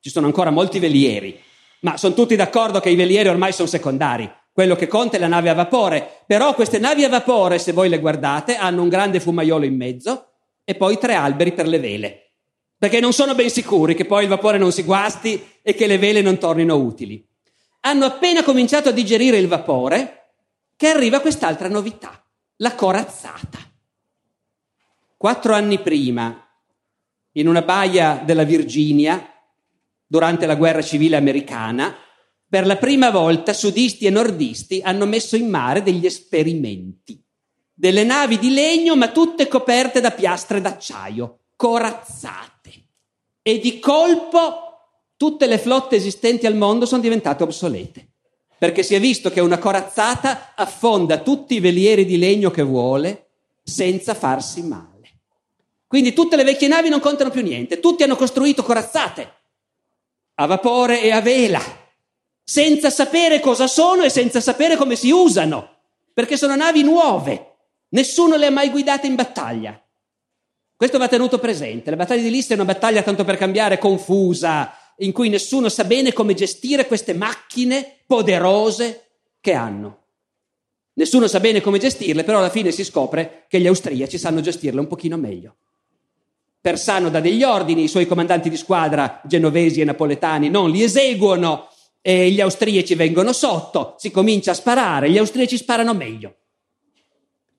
[0.00, 1.38] Ci sono ancora molti velieri,
[1.80, 4.30] ma sono tutti d'accordo che i velieri ormai sono secondari.
[4.50, 6.22] Quello che conta è la nave a vapore.
[6.26, 10.28] Però queste navi a vapore, se voi le guardate, hanno un grande fumaiolo in mezzo
[10.64, 12.30] e poi tre alberi per le vele.
[12.78, 15.98] Perché non sono ben sicuri che poi il vapore non si guasti e che le
[15.98, 17.22] vele non tornino utili.
[17.80, 20.30] Hanno appena cominciato a digerire il vapore
[20.76, 22.22] che arriva quest'altra novità
[22.60, 23.58] la corazzata.
[25.16, 26.44] Quattro anni prima,
[27.32, 29.32] in una baia della Virginia,
[30.06, 31.94] durante la guerra civile americana,
[32.48, 37.22] per la prima volta sudisti e nordisti hanno messo in mare degli esperimenti.
[37.74, 42.86] Delle navi di legno, ma tutte coperte da piastre d'acciaio, corazzate.
[43.42, 48.08] E di colpo tutte le flotte esistenti al mondo sono diventate obsolete
[48.58, 53.26] perché si è visto che una corazzata affonda tutti i velieri di legno che vuole
[53.62, 54.86] senza farsi male.
[55.86, 59.36] Quindi tutte le vecchie navi non contano più niente, tutti hanno costruito corazzate
[60.34, 61.60] a vapore e a vela,
[62.44, 65.76] senza sapere cosa sono e senza sapere come si usano,
[66.12, 67.54] perché sono navi nuove,
[67.90, 69.80] nessuno le ha mai guidate in battaglia.
[70.76, 71.90] Questo va tenuto presente.
[71.90, 75.84] La battaglia di Lista è una battaglia, tanto per cambiare, confusa, in cui nessuno sa
[75.84, 79.08] bene come gestire queste macchine poderose
[79.40, 79.96] che hanno.
[80.94, 84.80] Nessuno sa bene come gestirle, però alla fine si scopre che gli austriaci sanno gestirle
[84.80, 85.56] un pochino meglio.
[86.60, 91.68] Persano dà degli ordini, i suoi comandanti di squadra, genovesi e napoletani, non li eseguono
[92.00, 96.34] e gli austriaci vengono sotto, si comincia a sparare, gli austriaci sparano meglio.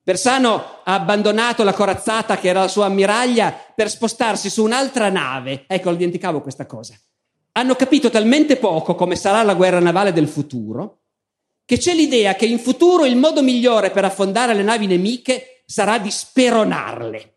[0.02, 5.64] Persano ha abbandonato la corazzata che era la sua ammiraglia per spostarsi su un'altra nave.
[5.66, 6.94] Ecco, dimenticavo questa cosa
[7.60, 11.02] hanno capito talmente poco come sarà la guerra navale del futuro,
[11.66, 15.98] che c'è l'idea che in futuro il modo migliore per affondare le navi nemiche sarà
[15.98, 17.34] di speronarle.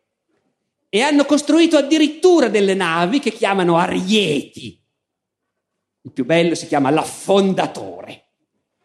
[0.89, 4.81] E hanno costruito addirittura delle navi che chiamano arieti.
[6.03, 8.27] Il più bello si chiama l'affondatore,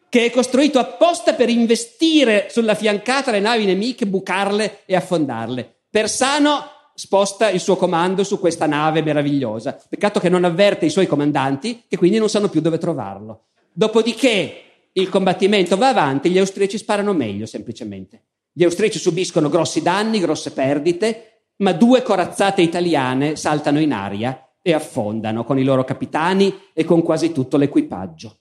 [0.09, 5.83] che è costruito apposta per investire sulla fiancata le navi nemiche, bucarle e affondarle.
[5.89, 9.79] Persano sposta il suo comando su questa nave meravigliosa.
[9.87, 13.45] Peccato che non avverte i suoi comandanti, che quindi non sanno più dove trovarlo.
[13.71, 18.23] Dopodiché il combattimento va avanti, gli austriaci sparano meglio semplicemente.
[18.51, 24.73] Gli austriaci subiscono grossi danni, grosse perdite, ma due corazzate italiane saltano in aria e
[24.73, 28.39] affondano con i loro capitani e con quasi tutto l'equipaggio.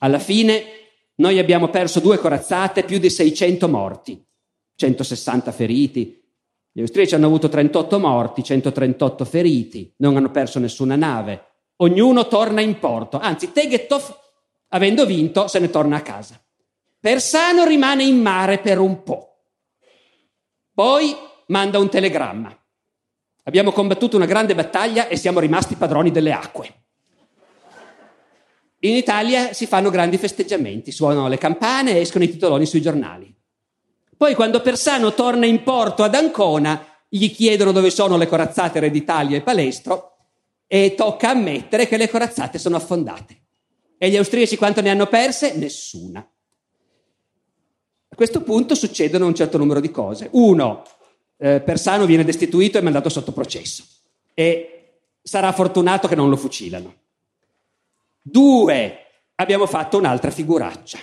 [0.00, 0.64] Alla fine
[1.14, 4.22] noi abbiamo perso due corazzate, più di 600 morti,
[4.74, 6.24] 160 feriti,
[6.76, 11.52] gli austriaci hanno avuto 38 morti, 138 feriti, non hanno perso nessuna nave.
[11.76, 13.18] Ognuno torna in porto.
[13.18, 14.14] Anzi, Tegetov,
[14.68, 16.38] avendo vinto, se ne torna a casa.
[17.00, 19.38] Persano rimane in mare per un po'.
[20.74, 21.16] Poi
[21.46, 22.54] manda un telegramma.
[23.44, 26.74] Abbiamo combattuto una grande battaglia e siamo rimasti padroni delle acque.
[28.80, 33.34] In Italia si fanno grandi festeggiamenti, suonano le campane e escono i titoloni sui giornali.
[34.16, 38.90] Poi quando Persano torna in porto ad Ancona, gli chiedono dove sono le corazzate Re
[38.90, 40.16] d'Italia e Palestro
[40.66, 43.44] e tocca ammettere che le corazzate sono affondate.
[43.98, 45.54] E gli austriaci quanto ne hanno perse?
[45.56, 46.20] Nessuna.
[48.08, 50.28] A questo punto succedono un certo numero di cose.
[50.32, 50.82] Uno,
[51.36, 53.84] eh, Persano viene destituito e mandato sotto processo
[54.32, 56.94] e sarà fortunato che non lo fucilano.
[58.20, 58.98] Due,
[59.36, 60.98] abbiamo fatto un'altra figuraccia.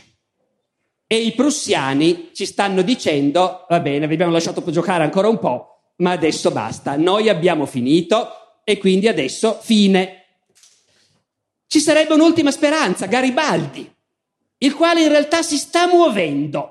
[1.06, 5.92] E i prussiani ci stanno dicendo, va bene, vi abbiamo lasciato giocare ancora un po',
[5.98, 8.30] ma adesso basta, noi abbiamo finito
[8.64, 10.26] e quindi adesso fine.
[11.68, 13.92] Ci sarebbe un'ultima speranza, Garibaldi,
[14.60, 16.70] il quale in realtà si sta muovendo.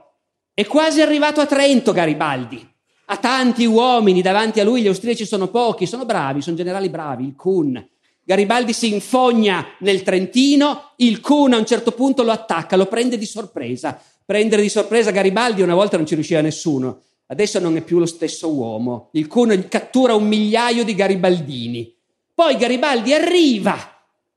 [0.55, 2.71] È quasi arrivato a Trento Garibaldi.
[3.07, 7.25] Ha tanti uomini davanti a lui, gli austriaci sono pochi, sono bravi, sono generali bravi,
[7.25, 7.85] il Kuhn.
[8.25, 13.19] Garibaldi si infogna nel Trentino, il Kuhn a un certo punto lo attacca, lo prende
[13.19, 14.01] di sorpresa.
[14.25, 18.07] Prendere di sorpresa Garibaldi una volta non ci riusciva nessuno, adesso non è più lo
[18.07, 19.11] stesso uomo.
[19.13, 21.95] Il Kuhn cattura un migliaio di garibaldini.
[22.35, 23.93] Poi Garibaldi arriva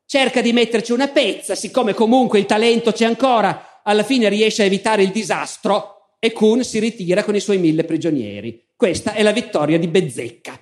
[0.05, 4.65] cerca di metterci una pezza, siccome comunque il talento c'è ancora, alla fine riesce a
[4.65, 8.63] evitare il disastro e Kuhn si ritira con i suoi mille prigionieri.
[8.75, 10.59] Questa è la vittoria di Bezzecca,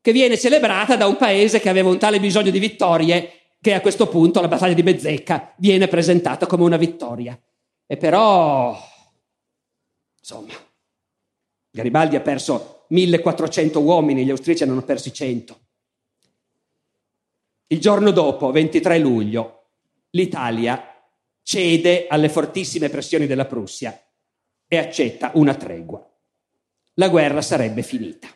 [0.00, 3.80] che viene celebrata da un paese che aveva un tale bisogno di vittorie che a
[3.80, 7.38] questo punto la battaglia di Bezzecca viene presentata come una vittoria.
[7.92, 8.74] E però,
[10.18, 10.54] insomma,
[11.70, 15.60] Garibaldi ha perso 1400 uomini, gli austriaci hanno persi 100.
[17.66, 19.66] Il giorno dopo, 23 luglio,
[20.12, 21.04] l'Italia
[21.42, 24.02] cede alle fortissime pressioni della Prussia
[24.66, 26.02] e accetta una tregua.
[26.94, 28.26] La guerra sarebbe finita.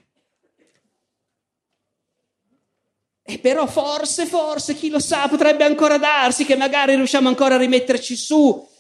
[3.23, 7.59] E però forse, forse, chi lo sa, potrebbe ancora darsi che magari riusciamo ancora a
[7.59, 8.75] rimetterci su.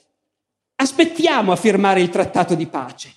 [0.76, 3.12] Aspettiamo a firmare il trattato di pace.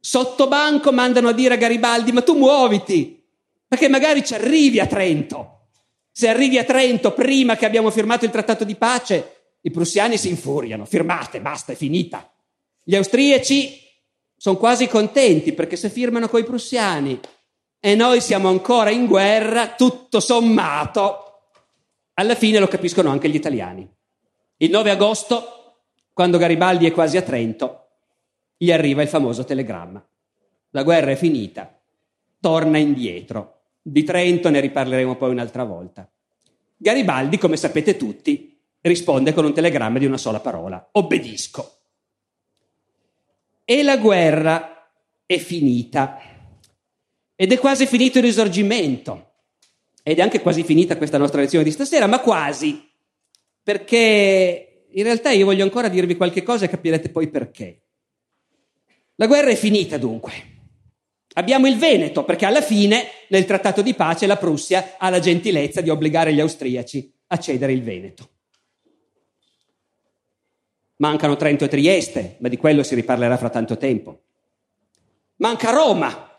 [0.00, 3.22] Sotto banco mandano a dire a Garibaldi, ma tu muoviti,
[3.66, 5.68] perché magari ci arrivi a Trento.
[6.10, 10.28] Se arrivi a Trento prima che abbiamo firmato il trattato di pace, i prussiani si
[10.28, 12.32] infuriano, firmate, basta, è finita.
[12.82, 13.82] Gli austriaci
[14.34, 17.20] sono quasi contenti perché se firmano con i prussiani
[17.80, 21.24] e noi siamo ancora in guerra, tutto sommato,
[22.14, 23.88] alla fine lo capiscono anche gli italiani.
[24.56, 25.57] Il 9 agosto,
[26.18, 27.90] quando Garibaldi è quasi a Trento,
[28.56, 30.04] gli arriva il famoso telegramma.
[30.70, 31.80] La guerra è finita,
[32.40, 33.60] torna indietro.
[33.80, 36.10] Di Trento ne riparleremo poi un'altra volta.
[36.76, 41.82] Garibaldi, come sapete tutti, risponde con un telegramma di una sola parola, obbedisco.
[43.64, 44.90] E la guerra
[45.24, 46.18] è finita.
[47.36, 49.34] Ed è quasi finito il risorgimento.
[50.02, 52.90] Ed è anche quasi finita questa nostra lezione di stasera, ma quasi.
[53.62, 57.82] Perché in realtà io voglio ancora dirvi qualche cosa e capirete poi perché.
[59.16, 60.56] La guerra è finita dunque.
[61.34, 65.80] Abbiamo il Veneto, perché alla fine nel trattato di pace la Prussia ha la gentilezza
[65.80, 68.30] di obbligare gli austriaci a cedere il Veneto.
[70.96, 74.22] Mancano Trento e Trieste, ma di quello si riparlerà fra tanto tempo.
[75.36, 76.34] Manca Roma,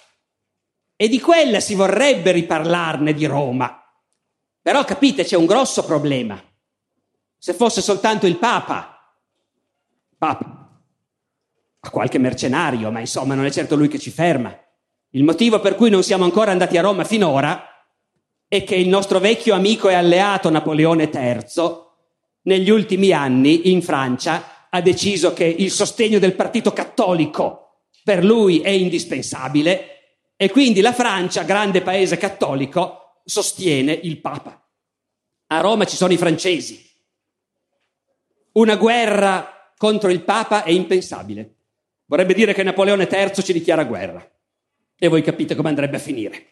[1.02, 3.82] e di quella si vorrebbe riparlarne di Roma.
[4.62, 6.44] Però capite, c'è un grosso problema.
[7.42, 9.00] Se fosse soltanto il Papa,
[10.18, 10.70] Papa,
[11.80, 14.54] a qualche mercenario, ma insomma non è certo lui che ci ferma.
[15.12, 17.64] Il motivo per cui non siamo ancora andati a Roma finora
[18.46, 21.46] è che il nostro vecchio amico e alleato Napoleone III
[22.42, 28.60] negli ultimi anni in Francia ha deciso che il sostegno del partito cattolico per lui
[28.60, 30.00] è indispensabile
[30.36, 34.62] e quindi la Francia, grande paese cattolico, sostiene il Papa.
[35.48, 36.89] A Roma ci sono i francesi.
[38.54, 41.56] Una guerra contro il Papa è impensabile.
[42.06, 44.28] Vorrebbe dire che Napoleone III ci dichiara guerra.
[44.98, 46.46] E voi capite come andrebbe a finire.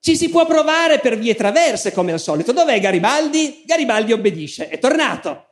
[0.00, 2.52] Ci si può provare per vie traverse, come al solito.
[2.52, 3.62] Dov'è Garibaldi?
[3.66, 4.68] Garibaldi obbedisce.
[4.68, 5.46] È tornato.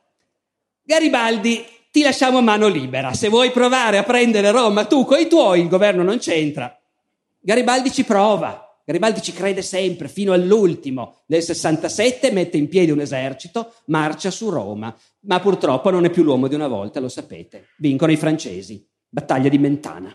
[0.83, 3.13] Garibaldi, ti lasciamo mano libera.
[3.13, 6.79] Se vuoi provare a prendere Roma tu coi tuoi, il governo non c'entra.
[7.41, 8.67] Garibaldi ci prova.
[8.85, 11.23] Garibaldi ci crede sempre, fino all'ultimo.
[11.27, 16.23] Nel 67 mette in piedi un esercito, marcia su Roma, ma purtroppo non è più
[16.23, 17.69] l'uomo di una volta, lo sapete.
[17.79, 18.89] Vincono i francesi.
[19.09, 20.15] Battaglia di Mentana.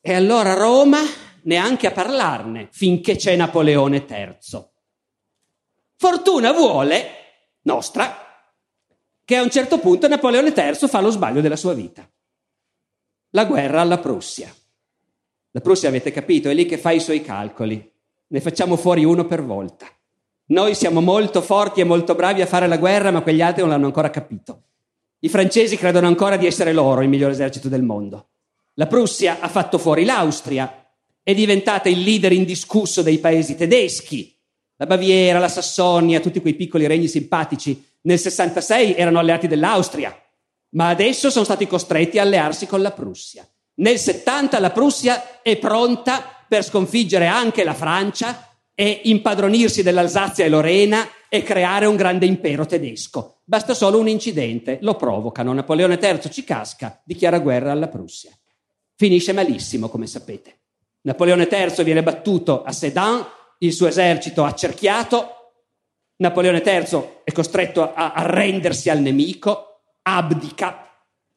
[0.00, 1.00] E allora Roma
[1.42, 4.68] neanche a parlarne finché c'è Napoleone III.
[5.96, 7.06] Fortuna vuole,
[7.62, 8.14] nostra,
[9.24, 12.08] che a un certo punto Napoleone III fa lo sbaglio della sua vita.
[13.30, 14.54] La guerra alla Prussia.
[15.50, 17.92] La Prussia, avete capito, è lì che fa i suoi calcoli.
[18.26, 19.86] Ne facciamo fuori uno per volta.
[20.46, 23.70] Noi siamo molto forti e molto bravi a fare la guerra, ma quegli altri non
[23.70, 24.64] l'hanno ancora capito.
[25.20, 28.28] I francesi credono ancora di essere loro il miglior esercito del mondo.
[28.74, 30.86] La Prussia ha fatto fuori l'Austria,
[31.22, 34.36] è diventata il leader indiscusso dei paesi tedeschi.
[34.76, 40.14] La Baviera, la Sassonia, tutti quei piccoli regni simpatici nel 66 erano alleati dell'Austria,
[40.70, 43.48] ma adesso sono stati costretti a allearsi con la Prussia.
[43.76, 50.48] Nel 70 la Prussia è pronta per sconfiggere anche la Francia e impadronirsi dell'Alsazia e
[50.48, 53.40] Lorena e creare un grande impero tedesco.
[53.44, 58.30] Basta solo un incidente, lo provocano, Napoleone III ci casca, dichiara guerra alla Prussia.
[58.96, 60.60] Finisce malissimo, come sapete.
[61.02, 63.24] Napoleone III viene battuto a Sedan,
[63.58, 65.34] il suo esercito accerchiato,
[66.16, 70.88] Napoleone III è costretto a arrendersi al nemico, abdica,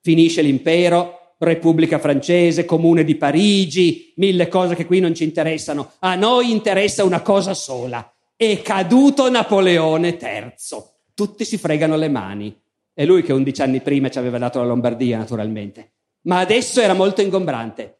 [0.01, 5.91] finisce l'impero, Repubblica francese, Comune di Parigi, mille cose che qui non ci interessano.
[5.99, 8.11] A noi interessa una cosa sola.
[8.35, 10.53] È caduto Napoleone III.
[11.13, 12.59] Tutti si fregano le mani.
[12.93, 15.91] È lui che undici anni prima ci aveva dato la Lombardia, naturalmente.
[16.21, 17.99] Ma adesso era molto ingombrante.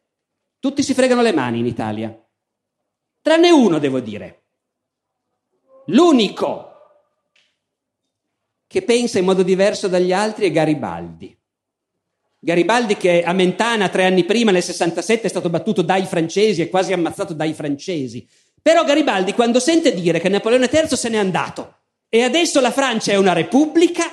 [0.58, 2.16] Tutti si fregano le mani in Italia.
[3.22, 4.42] Tranne uno, devo dire.
[5.86, 6.66] L'unico
[8.66, 11.37] che pensa in modo diverso dagli altri è Garibaldi.
[12.40, 16.68] Garibaldi che a Mentana tre anni prima, nel 67, è stato battuto dai francesi e
[16.68, 18.26] quasi ammazzato dai francesi.
[18.62, 21.76] Però Garibaldi quando sente dire che Napoleone III se n'è andato
[22.08, 24.04] e adesso la Francia è una repubblica,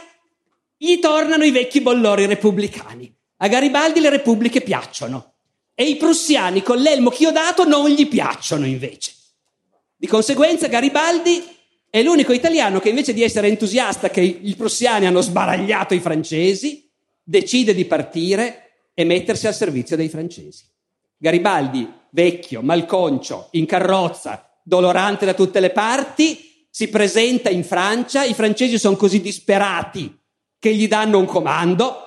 [0.78, 3.14] gli tornano i vecchi bollori repubblicani.
[3.38, 5.34] A Garibaldi le repubbliche piacciono
[5.76, 9.14] e i prussiani con l'elmo chiodato non gli piacciono invece.
[9.96, 11.44] Di conseguenza Garibaldi
[11.90, 16.85] è l'unico italiano che invece di essere entusiasta che i prussiani hanno sbaragliato i francesi,
[17.26, 20.64] decide di partire e mettersi al servizio dei francesi.
[21.18, 28.34] Garibaldi, vecchio, malconcio, in carrozza, dolorante da tutte le parti, si presenta in Francia, i
[28.34, 30.18] francesi sono così disperati
[30.60, 32.04] che gli danno un comando,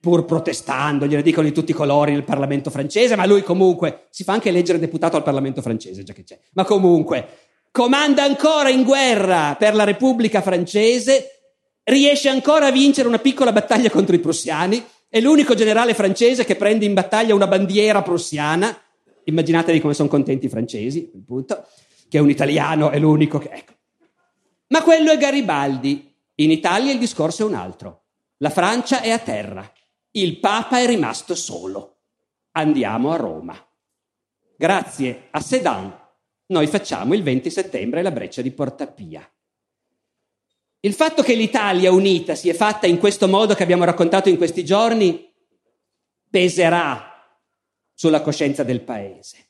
[0.00, 4.24] pur protestando, glielo dicono di tutti i colori nel Parlamento francese, ma lui comunque si
[4.24, 6.38] fa anche eleggere deputato al Parlamento francese, già che c'è.
[6.52, 7.26] Ma comunque
[7.72, 11.35] comanda ancora in guerra per la Repubblica francese
[11.86, 16.56] riesce ancora a vincere una piccola battaglia contro i prussiani, è l'unico generale francese che
[16.56, 18.76] prende in battaglia una bandiera prussiana,
[19.24, 21.66] immaginatevi come sono contenti i francesi, appunto,
[22.08, 23.50] che un italiano è l'unico che...
[23.50, 23.72] Ecco.
[24.68, 26.12] Ma quello è Garibaldi.
[26.36, 28.04] In Italia il discorso è un altro.
[28.38, 29.70] La Francia è a terra.
[30.10, 31.98] Il Papa è rimasto solo.
[32.52, 33.56] Andiamo a Roma.
[34.56, 36.04] Grazie a Sedan
[36.48, 39.28] noi facciamo il 20 settembre la breccia di Porta Pia.
[40.86, 44.36] Il fatto che l'Italia unita si è fatta in questo modo che abbiamo raccontato in
[44.36, 45.32] questi giorni
[46.30, 47.28] peserà
[47.92, 49.48] sulla coscienza del paese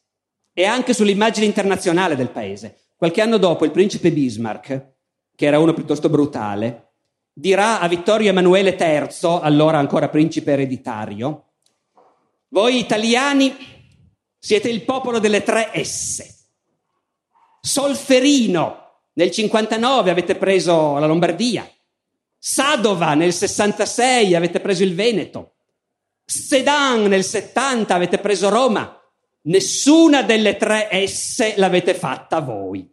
[0.55, 2.85] e anche sull'immagine internazionale del paese.
[2.97, 4.95] Qualche anno dopo il principe Bismarck,
[5.37, 6.93] che era uno piuttosto brutale,
[7.35, 11.49] dirà a Vittorio Emanuele III, allora ancora principe ereditario,
[12.49, 13.55] voi italiani
[14.39, 16.47] siete il popolo delle tre S.
[17.61, 18.86] Solferino,
[19.17, 21.69] nel 59 avete preso la Lombardia.
[22.39, 25.55] Sadova nel 66 avete preso il Veneto.
[26.25, 29.01] Sedan nel 70 avete preso Roma.
[29.43, 32.87] Nessuna delle tre S l'avete fatta voi.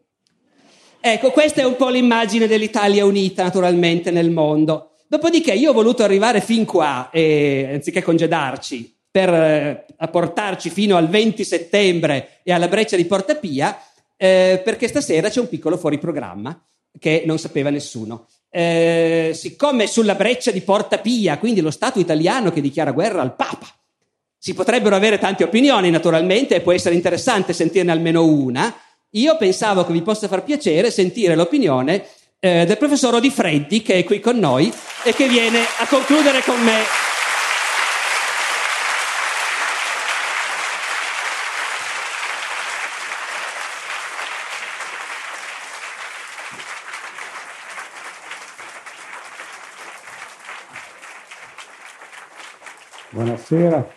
[1.01, 4.91] Ecco, questa è un po' l'immagine dell'Italia unita naturalmente nel mondo.
[5.07, 11.09] Dopodiché io ho voluto arrivare fin qua, e, anziché congedarci, per eh, portarci fino al
[11.09, 13.77] 20 settembre e alla breccia di Porta Pia,
[14.17, 16.59] eh, perché stasera c'è un piccolo fuori programma
[16.99, 18.27] che non sapeva nessuno.
[18.49, 23.35] Eh, siccome sulla breccia di Porta Pia, quindi lo Stato italiano che dichiara guerra al
[23.35, 23.67] Papa,
[24.37, 28.75] si potrebbero avere tante opinioni naturalmente e può essere interessante sentirne almeno una,
[29.11, 32.05] io pensavo che vi possa far piacere sentire l'opinione
[32.39, 34.71] eh, del professor Odifreddi che è qui con noi
[35.03, 37.12] e che viene a concludere con me
[53.13, 53.87] Buonasera.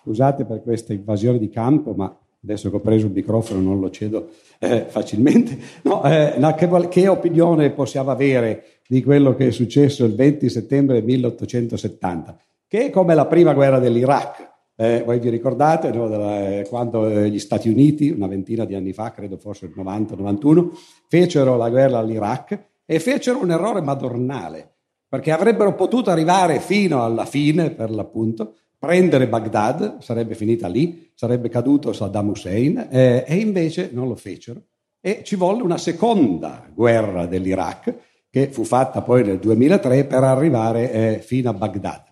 [0.00, 3.90] Scusate per questa invasione di campo, ma adesso che ho preso il microfono non lo
[3.90, 5.58] cedo eh, facilmente.
[5.82, 11.02] No, eh, che, che, opinione possiamo avere di quello che è successo il 20 settembre
[11.02, 14.54] 1870, che è come la prima guerra dell'Iraq.
[14.74, 18.74] Eh, voi vi ricordate no, della, eh, quando eh, gli Stati Uniti, una ventina di
[18.74, 20.68] anni fa, credo forse il 90-91,
[21.08, 24.75] fecero la guerra all'Iraq e fecero un errore madornale
[25.08, 31.48] perché avrebbero potuto arrivare fino alla fine, per l'appunto, prendere Baghdad, sarebbe finita lì, sarebbe
[31.48, 34.62] caduto Saddam Hussein, eh, e invece non lo fecero.
[35.00, 37.94] E ci volle una seconda guerra dell'Iraq,
[38.28, 42.02] che fu fatta poi nel 2003 per arrivare eh, fino a Baghdad.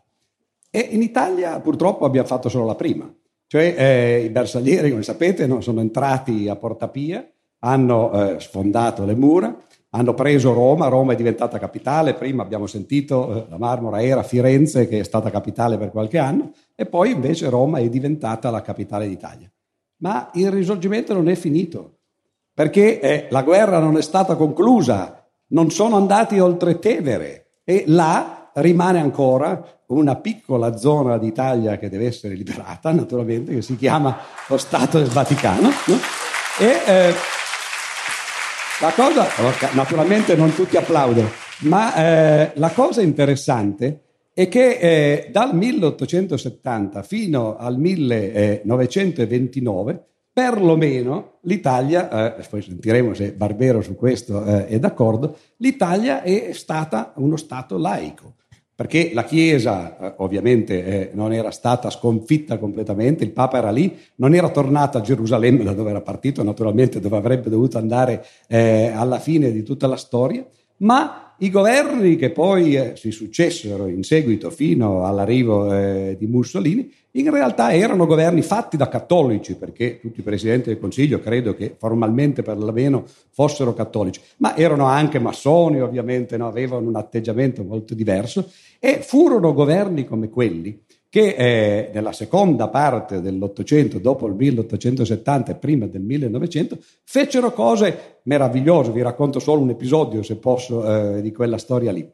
[0.71, 3.13] E in Italia purtroppo abbiamo fatto solo la prima,
[3.47, 7.29] cioè eh, i bersaglieri, come sapete, no, sono entrati a Porta Pia,
[7.61, 9.57] hanno eh, sfondato le mura,
[9.95, 14.89] hanno preso Roma, Roma è diventata capitale, prima abbiamo sentito eh, la Marmora era Firenze
[14.89, 19.07] che è stata capitale per qualche anno e poi invece Roma è diventata la capitale
[19.07, 19.49] d'Italia.
[19.99, 21.99] Ma il risorgimento non è finito,
[22.53, 28.51] perché eh, la guerra non è stata conclusa, non sono andati oltre Tevere e là
[28.55, 34.17] rimane ancora una piccola zona d'Italia che deve essere liberata, naturalmente, che si chiama
[34.49, 35.69] lo Stato del Vaticano.
[35.87, 35.99] No?
[36.59, 37.15] E, eh,
[38.85, 39.27] la cosa,
[39.73, 41.31] naturalmente non tutti applaudono,
[41.61, 44.01] ma eh, la cosa interessante
[44.35, 53.81] è che eh, dal 1870 fino al 1929, perlomeno l'Italia, eh, poi sentiremo se Barbero
[53.81, 58.35] su questo eh, è d'accordo, l'Italia è stata uno Stato laico
[58.75, 63.97] perché la Chiesa eh, ovviamente eh, non era stata sconfitta completamente, il Papa era lì,
[64.17, 68.91] non era tornato a Gerusalemme da dove era partito, naturalmente dove avrebbe dovuto andare eh,
[68.95, 70.45] alla fine di tutta la storia,
[70.79, 76.91] ma i governi che poi eh, si successero in seguito fino all'arrivo eh, di Mussolini
[77.17, 81.75] in realtà erano governi fatti da cattolici, perché tutti i presidenti del Consiglio credo che
[81.79, 86.49] formalmente perlomeno fossero cattolici, ma erano anche massoni ovviamente, no?
[86.49, 88.51] avevano un atteggiamento molto diverso
[88.81, 95.55] e furono governi come quelli che eh, nella seconda parte dell'Ottocento, dopo il 1870 e
[95.55, 98.91] prima del 1900, fecero cose meravigliose.
[98.91, 100.85] Vi racconto solo un episodio, se posso,
[101.17, 102.05] eh, di quella storia lì.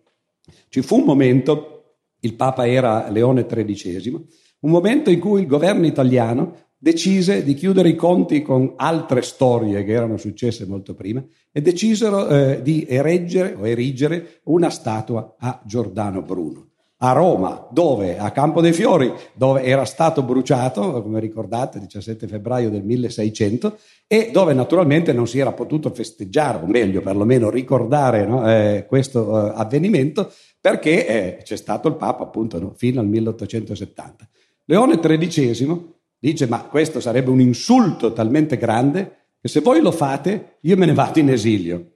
[0.69, 4.27] Ci fu un momento, il Papa era Leone XIII,
[4.61, 9.85] un momento in cui il governo italiano decise di chiudere i conti con altre storie
[9.85, 15.61] che erano successe molto prima e decisero eh, di ereggere o erigere una statua a
[15.65, 16.69] Giordano Bruno.
[17.03, 18.19] A Roma, dove?
[18.19, 23.79] A Campo dei Fiori, dove era stato bruciato, come ricordate, il 17 febbraio del 1600,
[24.07, 29.47] e dove naturalmente non si era potuto festeggiare, o meglio, perlomeno ricordare no, eh, questo
[29.47, 30.31] eh, avvenimento,
[30.61, 34.29] perché eh, c'è stato il Papa appunto no, fino al 1870.
[34.71, 40.59] Leone XIII dice ma questo sarebbe un insulto talmente grande che se voi lo fate
[40.61, 41.87] io me ne vado in esilio.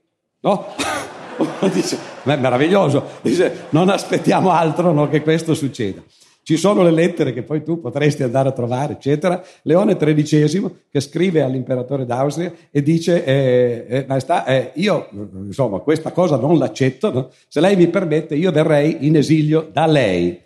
[0.41, 0.65] No?
[1.73, 6.03] dice, ma è meraviglioso, dice non aspettiamo altro no, che questo succeda.
[6.43, 9.41] Ci sono le lettere che poi tu potresti andare a trovare, eccetera.
[9.61, 15.07] Leone XIII che scrive all'imperatore d'Austria e dice, eh, eh, maestà, eh, io
[15.45, 17.29] insomma questa cosa non l'accetto, no?
[17.47, 20.43] se lei mi permette io verrei in esilio da lei.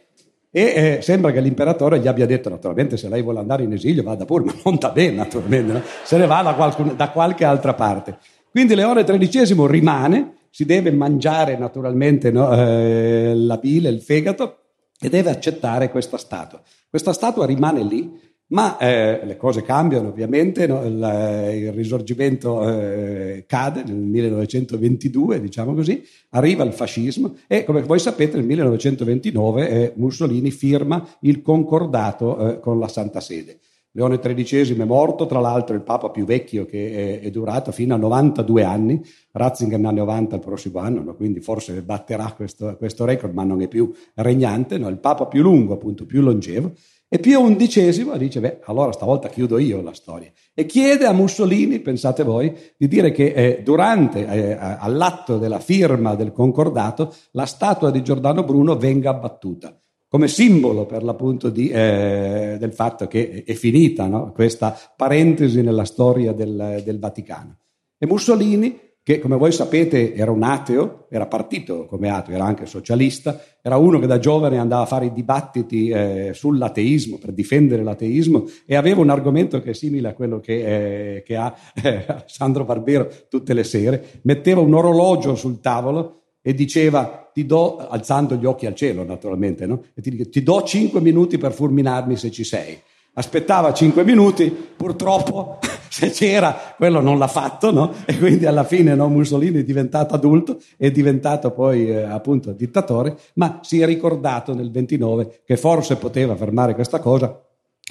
[0.52, 4.02] E eh, sembra che l'imperatore gli abbia detto, naturalmente, se lei vuole andare in esilio
[4.02, 5.82] vada pure, ma non da me, naturalmente, no?
[6.04, 8.18] se ne va da, qualcun, da, qualche altra parte.
[8.50, 12.52] Quindi Leone XIII rimane, si deve mangiare naturalmente no?
[12.52, 14.58] eh, la bile, il fegato,
[15.00, 16.62] e deve accettare questa statua.
[16.89, 18.12] Questa statua rimane lì
[18.50, 20.84] ma eh, le cose cambiano ovviamente, no?
[20.84, 27.82] il, eh, il, risorgimento eh, cade nel 1922, diciamo così, arriva il fascismo e come
[27.84, 33.60] voi sapete nel 1929 eh, Mussolini firma il concordato eh, con la Santa Sede.
[33.91, 37.95] Leone XIII è morto, tra l'altro il Papa più vecchio che è, è durato fino
[37.95, 41.16] a 92 anni, Ratzinger ne ha 90 il prossimo anno, no?
[41.16, 44.88] quindi forse batterà questo, questo, record, ma non è più regnante, no?
[44.89, 46.74] il Papa più lungo, appunto più longevo.
[47.12, 50.32] E Pio XI dice, beh, allora stavolta chiudo io la storia.
[50.53, 56.14] E chiede a Mussolini, pensate voi, di dire che eh, durante, eh, all'atto della firma
[56.14, 59.76] del concordato, la statua di Giordano Bruno venga abbattuta,
[60.07, 64.32] come simbolo per l'appunto di, eh, del fatto che è finita no?
[64.32, 67.57] questa parentesi nella storia del, del Vaticano.
[67.97, 72.68] E Mussolini che come voi sapete era un ateo, era partito come ateo, era anche
[72.68, 77.82] socialista, era uno che da giovane andava a fare i dibattiti eh, sull'ateismo, per difendere
[77.82, 81.51] l'ateismo e aveva un argomento che è simile a quello che, eh, che ha
[81.82, 87.78] eh, Sandro Barbero tutte le sere, metteva un orologio sul tavolo e diceva ti do,
[87.78, 89.86] alzando gli occhi al cielo naturalmente, no?
[89.95, 92.80] e ti, ti do cinque minuti per fulminarmi se ci sei.
[93.14, 95.57] Aspettava cinque minuti, purtroppo
[95.89, 97.93] se c'era, quello non l'ha fatto, no?
[98.05, 103.17] E quindi alla fine no, Mussolini è diventato adulto, è diventato poi eh, appunto dittatore,
[103.35, 107.41] ma si è ricordato nel 29 che forse poteva fermare questa cosa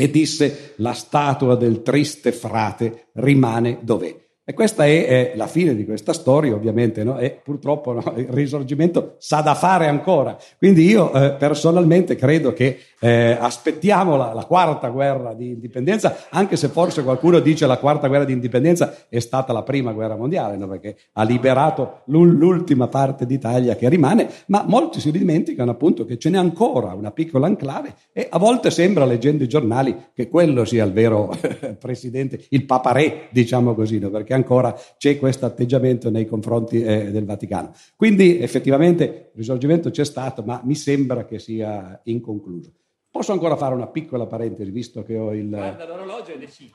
[0.01, 4.27] e disse la statua del triste frate rimane dov'è.
[4.45, 7.19] E questa è, è, la fine di questa storia, ovviamente, no?
[7.19, 8.15] e purtroppo no?
[8.17, 10.39] il risorgimento sa da fare ancora.
[10.57, 16.57] Quindi io eh, personalmente credo che eh, aspettiamo la, la, quarta guerra di indipendenza, anche
[16.57, 20.57] se forse qualcuno dice la quarta guerra di indipendenza è stata la prima guerra mondiale,
[20.57, 20.67] no?
[20.67, 26.31] perché ha liberato l'ultima parte d'Italia che rimane, ma molti si dimenticano appunto che ce
[26.31, 30.85] n'è ancora una piccola enclave e a volte sembra, leggendo i giornali, che quello sia
[30.85, 31.33] il vero
[31.79, 37.25] presidente, il papa re, diciamo così, perché ancora c'è questo atteggiamento nei confronti eh, del
[37.25, 37.73] Vaticano.
[37.97, 42.73] Quindi effettivamente il risorgimento c'è stato, ma mi sembra che sia inconcluso.
[43.19, 45.49] Posso ancora fare una piccola parentesi, visto che ho il...
[45.49, 46.73] Guarda l'orologio e decidi.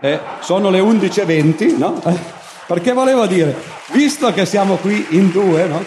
[0.00, 2.02] Eh, sono le 11.20, no?
[2.66, 3.54] Perché volevo dire,
[3.92, 5.80] visto che siamo qui in due, no?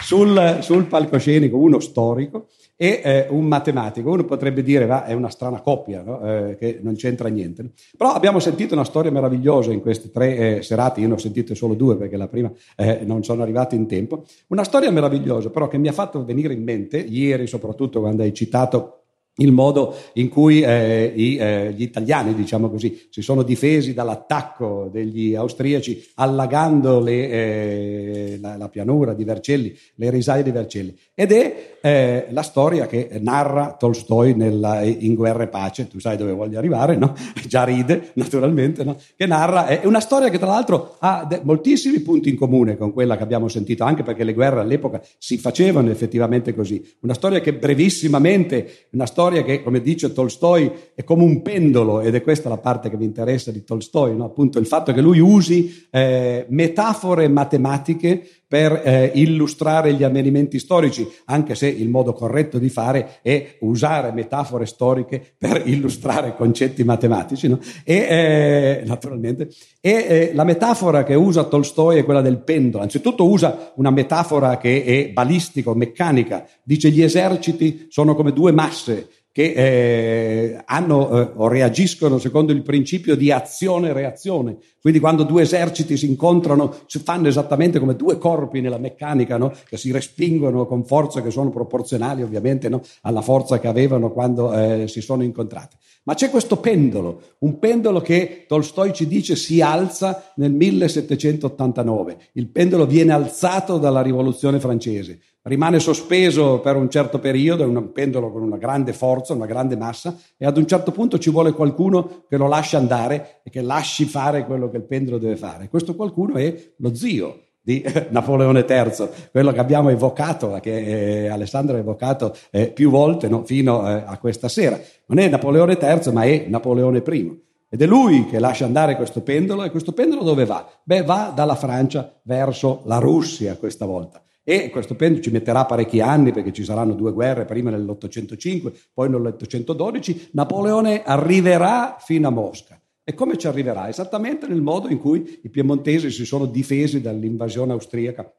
[0.00, 2.46] sul, sul palcoscenico, uno storico
[2.76, 4.12] e eh, un matematico.
[4.12, 6.20] Uno potrebbe dire, va, è una strana coppia, no?
[6.20, 7.72] eh, che non c'entra niente.
[7.96, 11.56] Però abbiamo sentito una storia meravigliosa in queste tre eh, serate, io ne ho sentite
[11.56, 14.24] solo due perché la prima eh, non sono arrivato in tempo.
[14.50, 18.32] Una storia meravigliosa però che mi ha fatto venire in mente, ieri soprattutto quando hai
[18.32, 18.92] citato
[19.38, 24.88] il modo in cui eh, i, eh, gli italiani, diciamo così, si sono difesi dall'attacco
[24.92, 30.96] degli austriaci allagando le, eh, la, la, pianura di Vercelli, le risaie di Vercelli.
[31.20, 36.16] Ed è eh, la storia che narra Tolstoi nella, in Guerra e Pace, tu sai
[36.16, 37.14] dove voglio arrivare, no?
[37.46, 38.96] Già ride, naturalmente, no?
[39.16, 42.92] Che narra, è una storia che tra l'altro ha de- moltissimi punti in comune con
[42.92, 46.82] quella che abbiamo sentito, anche perché le guerre all'epoca si facevano effettivamente così.
[47.00, 52.00] Una storia che brevissimamente, una storia storia che, come dice Tolstoi, è come un pendolo,
[52.00, 54.24] ed è questa la parte che mi interessa di Tolstoi, no?
[54.24, 61.06] appunto il fatto che lui usi eh, metafore matematiche per eh, illustrare gli avvenimenti storici,
[61.26, 67.46] anche se il modo corretto di fare è usare metafore storiche per illustrare concetti matematici.
[67.46, 67.60] No?
[67.84, 72.82] E, eh, naturalmente, e eh, la metafora che usa Tolstoi è quella del pendolo.
[72.82, 78.52] Anzitutto usa una metafora che è balistica o meccanica, dice gli eserciti sono come due
[78.52, 84.56] masse che eh, hanno eh, reagiscono secondo il principio di azione-reazione.
[84.80, 89.52] Quindi quando due eserciti si incontrano si fanno esattamente come due corpi nella meccanica, no?
[89.68, 92.82] che si respingono con forze che sono proporzionali ovviamente no?
[93.02, 95.76] alla forza che avevano quando eh, si sono incontrati.
[96.02, 102.16] Ma c'è questo pendolo, un pendolo che Tolstoi ci dice si alza nel 1789.
[102.32, 107.90] Il pendolo viene alzato dalla rivoluzione francese rimane sospeso per un certo periodo, è un
[107.92, 111.52] pendolo con una grande forza, una grande massa e ad un certo punto ci vuole
[111.52, 115.68] qualcuno che lo lasci andare e che lasci fare quello che il pendolo deve fare.
[115.68, 121.76] Questo qualcuno è lo zio di Napoleone III, quello che abbiamo evocato, che eh, Alessandro
[121.76, 124.78] ha evocato eh, più volte no, fino eh, a questa sera.
[125.06, 127.46] Non è Napoleone III, ma è Napoleone I.
[127.70, 130.66] Ed è lui che lascia andare questo pendolo e questo pendolo dove va?
[130.82, 136.00] Beh, va dalla Francia verso la Russia questa volta e questo pendolo ci metterà parecchi
[136.00, 140.28] anni perché ci saranno due guerre, prima nell'805, poi nell'812.
[140.30, 142.80] Napoleone arriverà fino a Mosca.
[143.04, 143.90] E come ci arriverà?
[143.90, 148.32] Esattamente nel modo in cui i piemontesi si sono difesi dall'invasione austriaca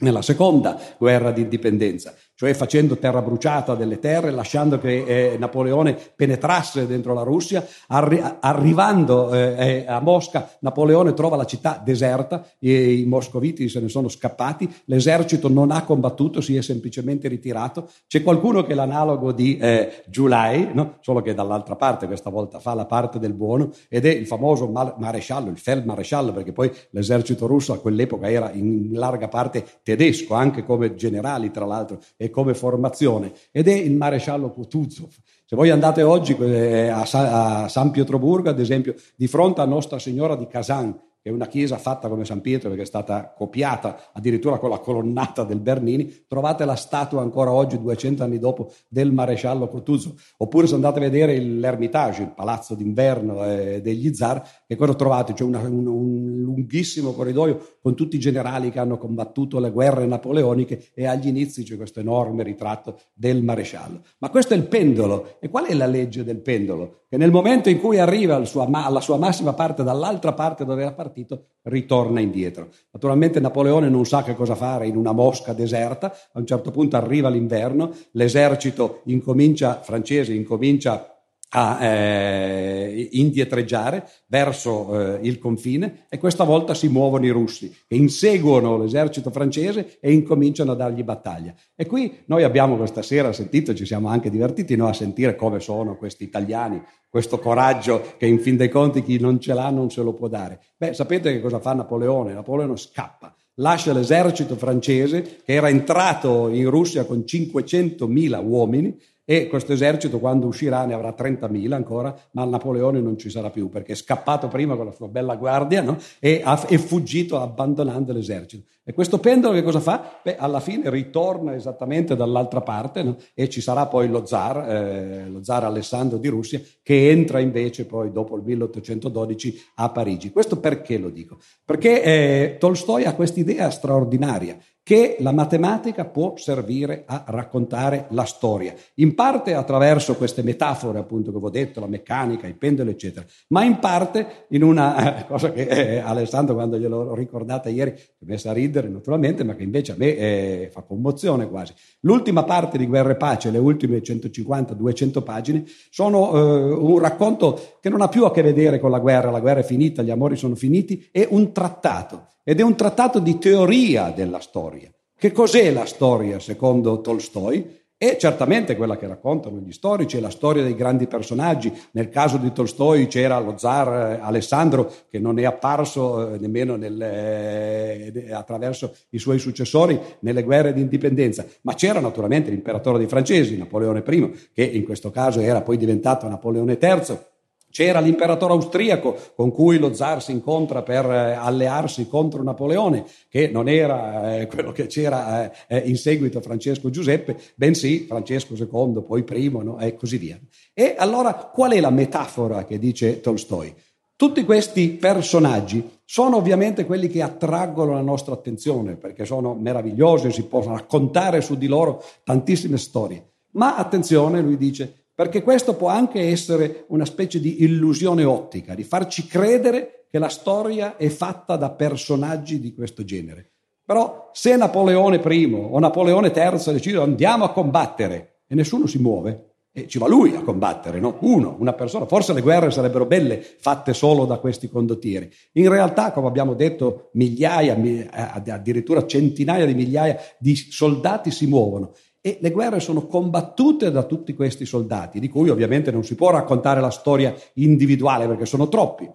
[0.00, 5.96] nella seconda guerra di indipendenza cioè facendo terra bruciata delle terre, lasciando che eh, Napoleone
[6.16, 7.64] penetrasse dentro la Russia.
[7.88, 13.80] Arri- arrivando eh, eh, a Mosca, Napoleone trova la città deserta, e i moscoviti se
[13.80, 17.88] ne sono scappati, l'esercito non ha combattuto, si è semplicemente ritirato.
[18.06, 20.96] C'è qualcuno che è l'analogo di eh, Giulai, no?
[21.00, 24.66] solo che dall'altra parte questa volta fa la parte del buono, ed è il famoso
[24.68, 30.34] mal- maresciallo, il Feldmaresciallo, perché poi l'esercito russo a quell'epoca era in larga parte tedesco,
[30.34, 35.10] anche come generali tra l'altro e come formazione ed è il maresciallo Kutuzov.
[35.44, 40.34] Se voi andate oggi eh, a San Pietroburgo, ad esempio, di fronte a Nostra Signora
[40.34, 44.58] di Kazan, che è una chiesa fatta come San Pietro perché è stata copiata addirittura
[44.58, 49.66] con la colonnata del Bernini, trovate la statua ancora oggi, 200 anni dopo, del maresciallo
[49.66, 50.12] Kutuzov.
[50.36, 55.32] Oppure se andate a vedere l'Ermitage, il palazzo d'inverno eh, degli zar, che cosa trovate?
[55.32, 60.04] C'è una, un, un, lunghissimo corridoio con tutti i generali che hanno combattuto le guerre
[60.04, 64.02] napoleoniche e agli inizi c'è questo enorme ritratto del maresciallo.
[64.18, 65.36] Ma questo è il pendolo.
[65.40, 67.04] E qual è la legge del pendolo?
[67.08, 70.82] Che nel momento in cui arriva alla sua, alla sua massima parte dall'altra parte dove
[70.82, 72.68] era partito, partito ritorna indietro.
[72.90, 76.96] Naturalmente Napoleone non sa che cosa fare in una mosca deserta, a un certo punto
[76.96, 81.13] arriva l'inverno, l'esercito incomincia, francese incomincia
[81.56, 87.94] a eh, indietreggiare verso eh, il confine e questa volta si muovono i russi che
[87.94, 91.54] inseguono l'esercito francese e incominciano a dargli battaglia.
[91.76, 95.60] E qui noi abbiamo questa sera sentito, ci siamo anche divertiti no, a sentire come
[95.60, 99.90] sono questi italiani, questo coraggio che in fin dei conti chi non ce l'ha non
[99.90, 100.60] se lo può dare.
[100.76, 102.32] Beh, sapete che cosa fa Napoleone?
[102.32, 109.72] Napoleone scappa lascia l'esercito francese che era entrato in Russia con 500.000 uomini e questo
[109.72, 113.96] esercito quando uscirà ne avrà 30.000 ancora, ma Napoleone non ci sarà più perché è
[113.96, 115.96] scappato prima con la sua bella guardia no?
[116.18, 118.64] e è fuggito abbandonando l'esercito.
[118.86, 120.20] E questo pendolo che cosa fa?
[120.22, 123.16] Beh, alla fine ritorna esattamente dall'altra parte no?
[123.32, 127.86] e ci sarà poi lo zar, eh, lo zar Alessandro di Russia, che entra invece
[127.86, 130.30] poi dopo il 1812 a Parigi.
[130.30, 131.38] Questo perché lo dico?
[131.64, 138.26] Perché eh, Tolstoi ha questa idea straordinaria che la matematica può servire a raccontare la
[138.26, 142.90] storia, in parte attraverso queste metafore, appunto, che vi ho detto, la meccanica, i pendoli,
[142.90, 147.92] eccetera, ma in parte in una eh, cosa che eh, Alessandro, quando gliel'ho ricordata ieri,
[147.92, 151.72] mi è messa a ridere naturalmente, ma che invece a me eh, fa commozione quasi.
[152.04, 157.88] L'ultima parte di Guerra e Pace, le ultime 150-200 pagine, sono eh, un racconto che
[157.88, 160.36] non ha più a che vedere con la guerra, la guerra è finita, gli amori
[160.36, 164.92] sono finiti, è un trattato ed è un trattato di teoria della storia.
[165.16, 167.83] Che cos'è la storia secondo Tolstoi?
[168.04, 171.72] È certamente quella che raccontano gli storici, è la storia dei grandi personaggi.
[171.92, 176.76] Nel caso di Tolstoi c'era lo zar eh, Alessandro che non è apparso eh, nemmeno
[176.76, 183.06] nel, eh, attraverso i suoi successori nelle guerre di indipendenza, ma c'era naturalmente l'imperatore dei
[183.06, 187.32] francesi, Napoleone I, che in questo caso era poi diventato Napoleone III
[187.74, 193.48] c'era l'imperatore austriaco con cui lo zar si incontra per eh, allearsi contro Napoleone, che
[193.48, 199.24] non era eh, quello che c'era eh, in seguito Francesco Giuseppe, bensì Francesco II, poi
[199.24, 199.80] primo, no?
[199.80, 200.38] e così via.
[200.72, 203.74] E allora qual è la metafora che dice Tolstoi?
[204.14, 210.44] Tutti questi personaggi sono ovviamente quelli che attraggono la nostra attenzione perché sono meravigliosi, si
[210.44, 213.32] possono raccontare su di loro tantissime storie.
[213.54, 218.82] Ma attenzione, lui dice, perché questo può anche essere una specie di illusione ottica, di
[218.82, 223.50] farci credere che la storia è fatta da personaggi di questo genere.
[223.84, 229.54] Però se Napoleone I o Napoleone III decidono andiamo a combattere e nessuno si muove,
[229.76, 231.16] e ci va lui a combattere, no?
[231.22, 232.06] Uno, una persona.
[232.06, 235.28] Forse le guerre sarebbero belle fatte solo da questi condottieri.
[235.54, 237.76] In realtà, come abbiamo detto, migliaia,
[238.12, 241.92] addirittura centinaia di migliaia di soldati si muovono
[242.26, 246.30] e le guerre sono combattute da tutti questi soldati, di cui ovviamente non si può
[246.30, 249.06] raccontare la storia individuale perché sono troppi.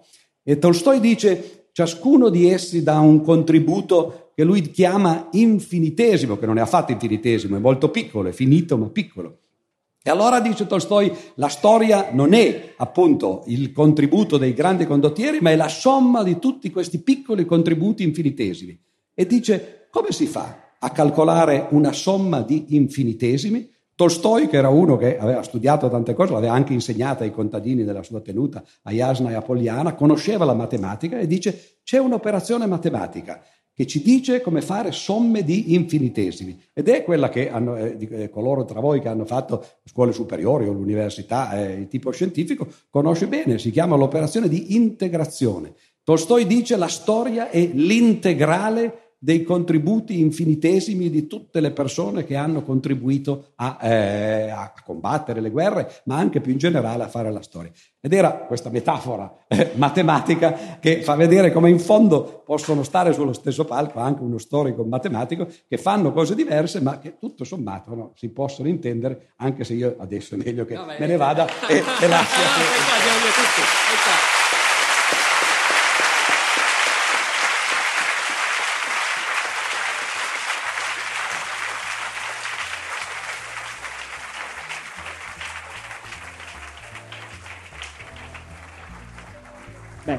[0.44, 6.58] E Tolstoi dice, ciascuno di essi dà un contributo che lui chiama infinitesimo, che non
[6.58, 9.38] è affatto infinitesimo, è molto piccolo, è finito ma piccolo.
[10.04, 15.50] E allora dice Tolstoi, la storia non è appunto il contributo dei grandi condottieri, ma
[15.50, 18.80] è la somma di tutti questi piccoli contributi infinitesimi.
[19.12, 23.68] E dice, come si fa a calcolare una somma di infinitesimi.
[23.94, 28.02] Tolstoi, che era uno che aveva studiato tante cose, l'aveva anche insegnata ai contadini della
[28.02, 33.42] sua tenuta a Jasna e a Poliana, conosceva la matematica e dice c'è un'operazione matematica
[33.80, 38.28] che ci dice come fare somme di infinitesimi ed è quella che hanno, eh, eh,
[38.28, 43.58] coloro tra voi che hanno fatto scuole superiori o l'università eh, tipo scientifico conosce bene,
[43.58, 45.74] si chiama l'operazione di integrazione.
[46.02, 52.62] Tolstoi dice la storia è l'integrale dei contributi infinitesimi di tutte le persone che hanno
[52.62, 57.42] contribuito a, eh, a, combattere le guerre, ma anche più in generale a fare la
[57.42, 57.70] storia.
[58.00, 63.34] Ed era questa metafora eh, matematica che fa vedere come in fondo possono stare sullo
[63.34, 68.12] stesso palco anche uno storico matematico che fanno cose diverse, ma che tutto sommato no,
[68.14, 71.76] si possono intendere, anche se io adesso è meglio che no, me ne vada e,
[71.76, 74.19] e lasci a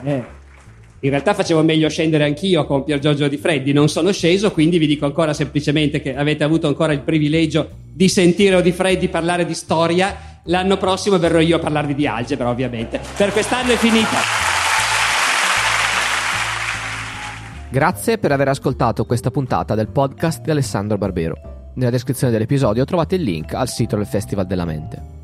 [0.04, 0.24] eh,
[1.04, 4.78] in realtà facevo meglio scendere anch'io con Pier Giorgio Di Freddi, non sono sceso, quindi
[4.78, 9.46] vi dico ancora semplicemente che avete avuto ancora il privilegio di sentire Di Freddi parlare
[9.46, 10.40] di storia.
[10.46, 13.00] L'anno prossimo verrò io a parlarvi di algebra, ovviamente.
[13.18, 14.18] Per quest'anno è finita.
[17.70, 21.72] Grazie per aver ascoltato questa puntata del podcast di Alessandro Barbero.
[21.76, 25.21] Nella descrizione dell'episodio trovate il link al sito del Festival della Mente.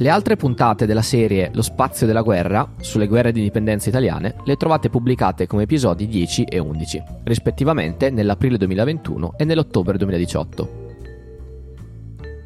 [0.00, 4.56] Le altre puntate della serie Lo spazio della guerra, sulle guerre di indipendenza italiane, le
[4.56, 10.88] trovate pubblicate come episodi 10 e 11, rispettivamente nell'aprile 2021 e nell'ottobre 2018.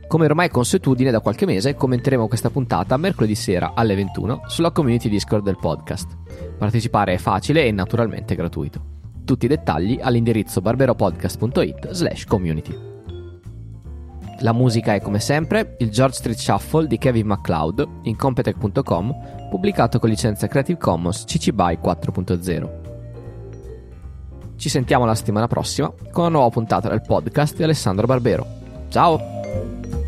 [0.08, 5.08] Come ormai consuetudine da qualche mese, commenteremo questa puntata mercoledì sera alle 21 sulla community
[5.08, 6.08] Discord del podcast.
[6.58, 8.84] Partecipare è facile e naturalmente gratuito.
[9.24, 12.93] Tutti i dettagli all'indirizzo barberopodcast.it slash community.
[14.44, 19.98] La musica è come sempre il George Street Shuffle di Kevin MacLeod in Competech.com, pubblicato
[19.98, 22.68] con licenza Creative Commons CC BY 4.0.
[24.56, 28.46] Ci sentiamo la settimana prossima con una nuova puntata del podcast di Alessandro Barbero.
[28.88, 30.03] Ciao!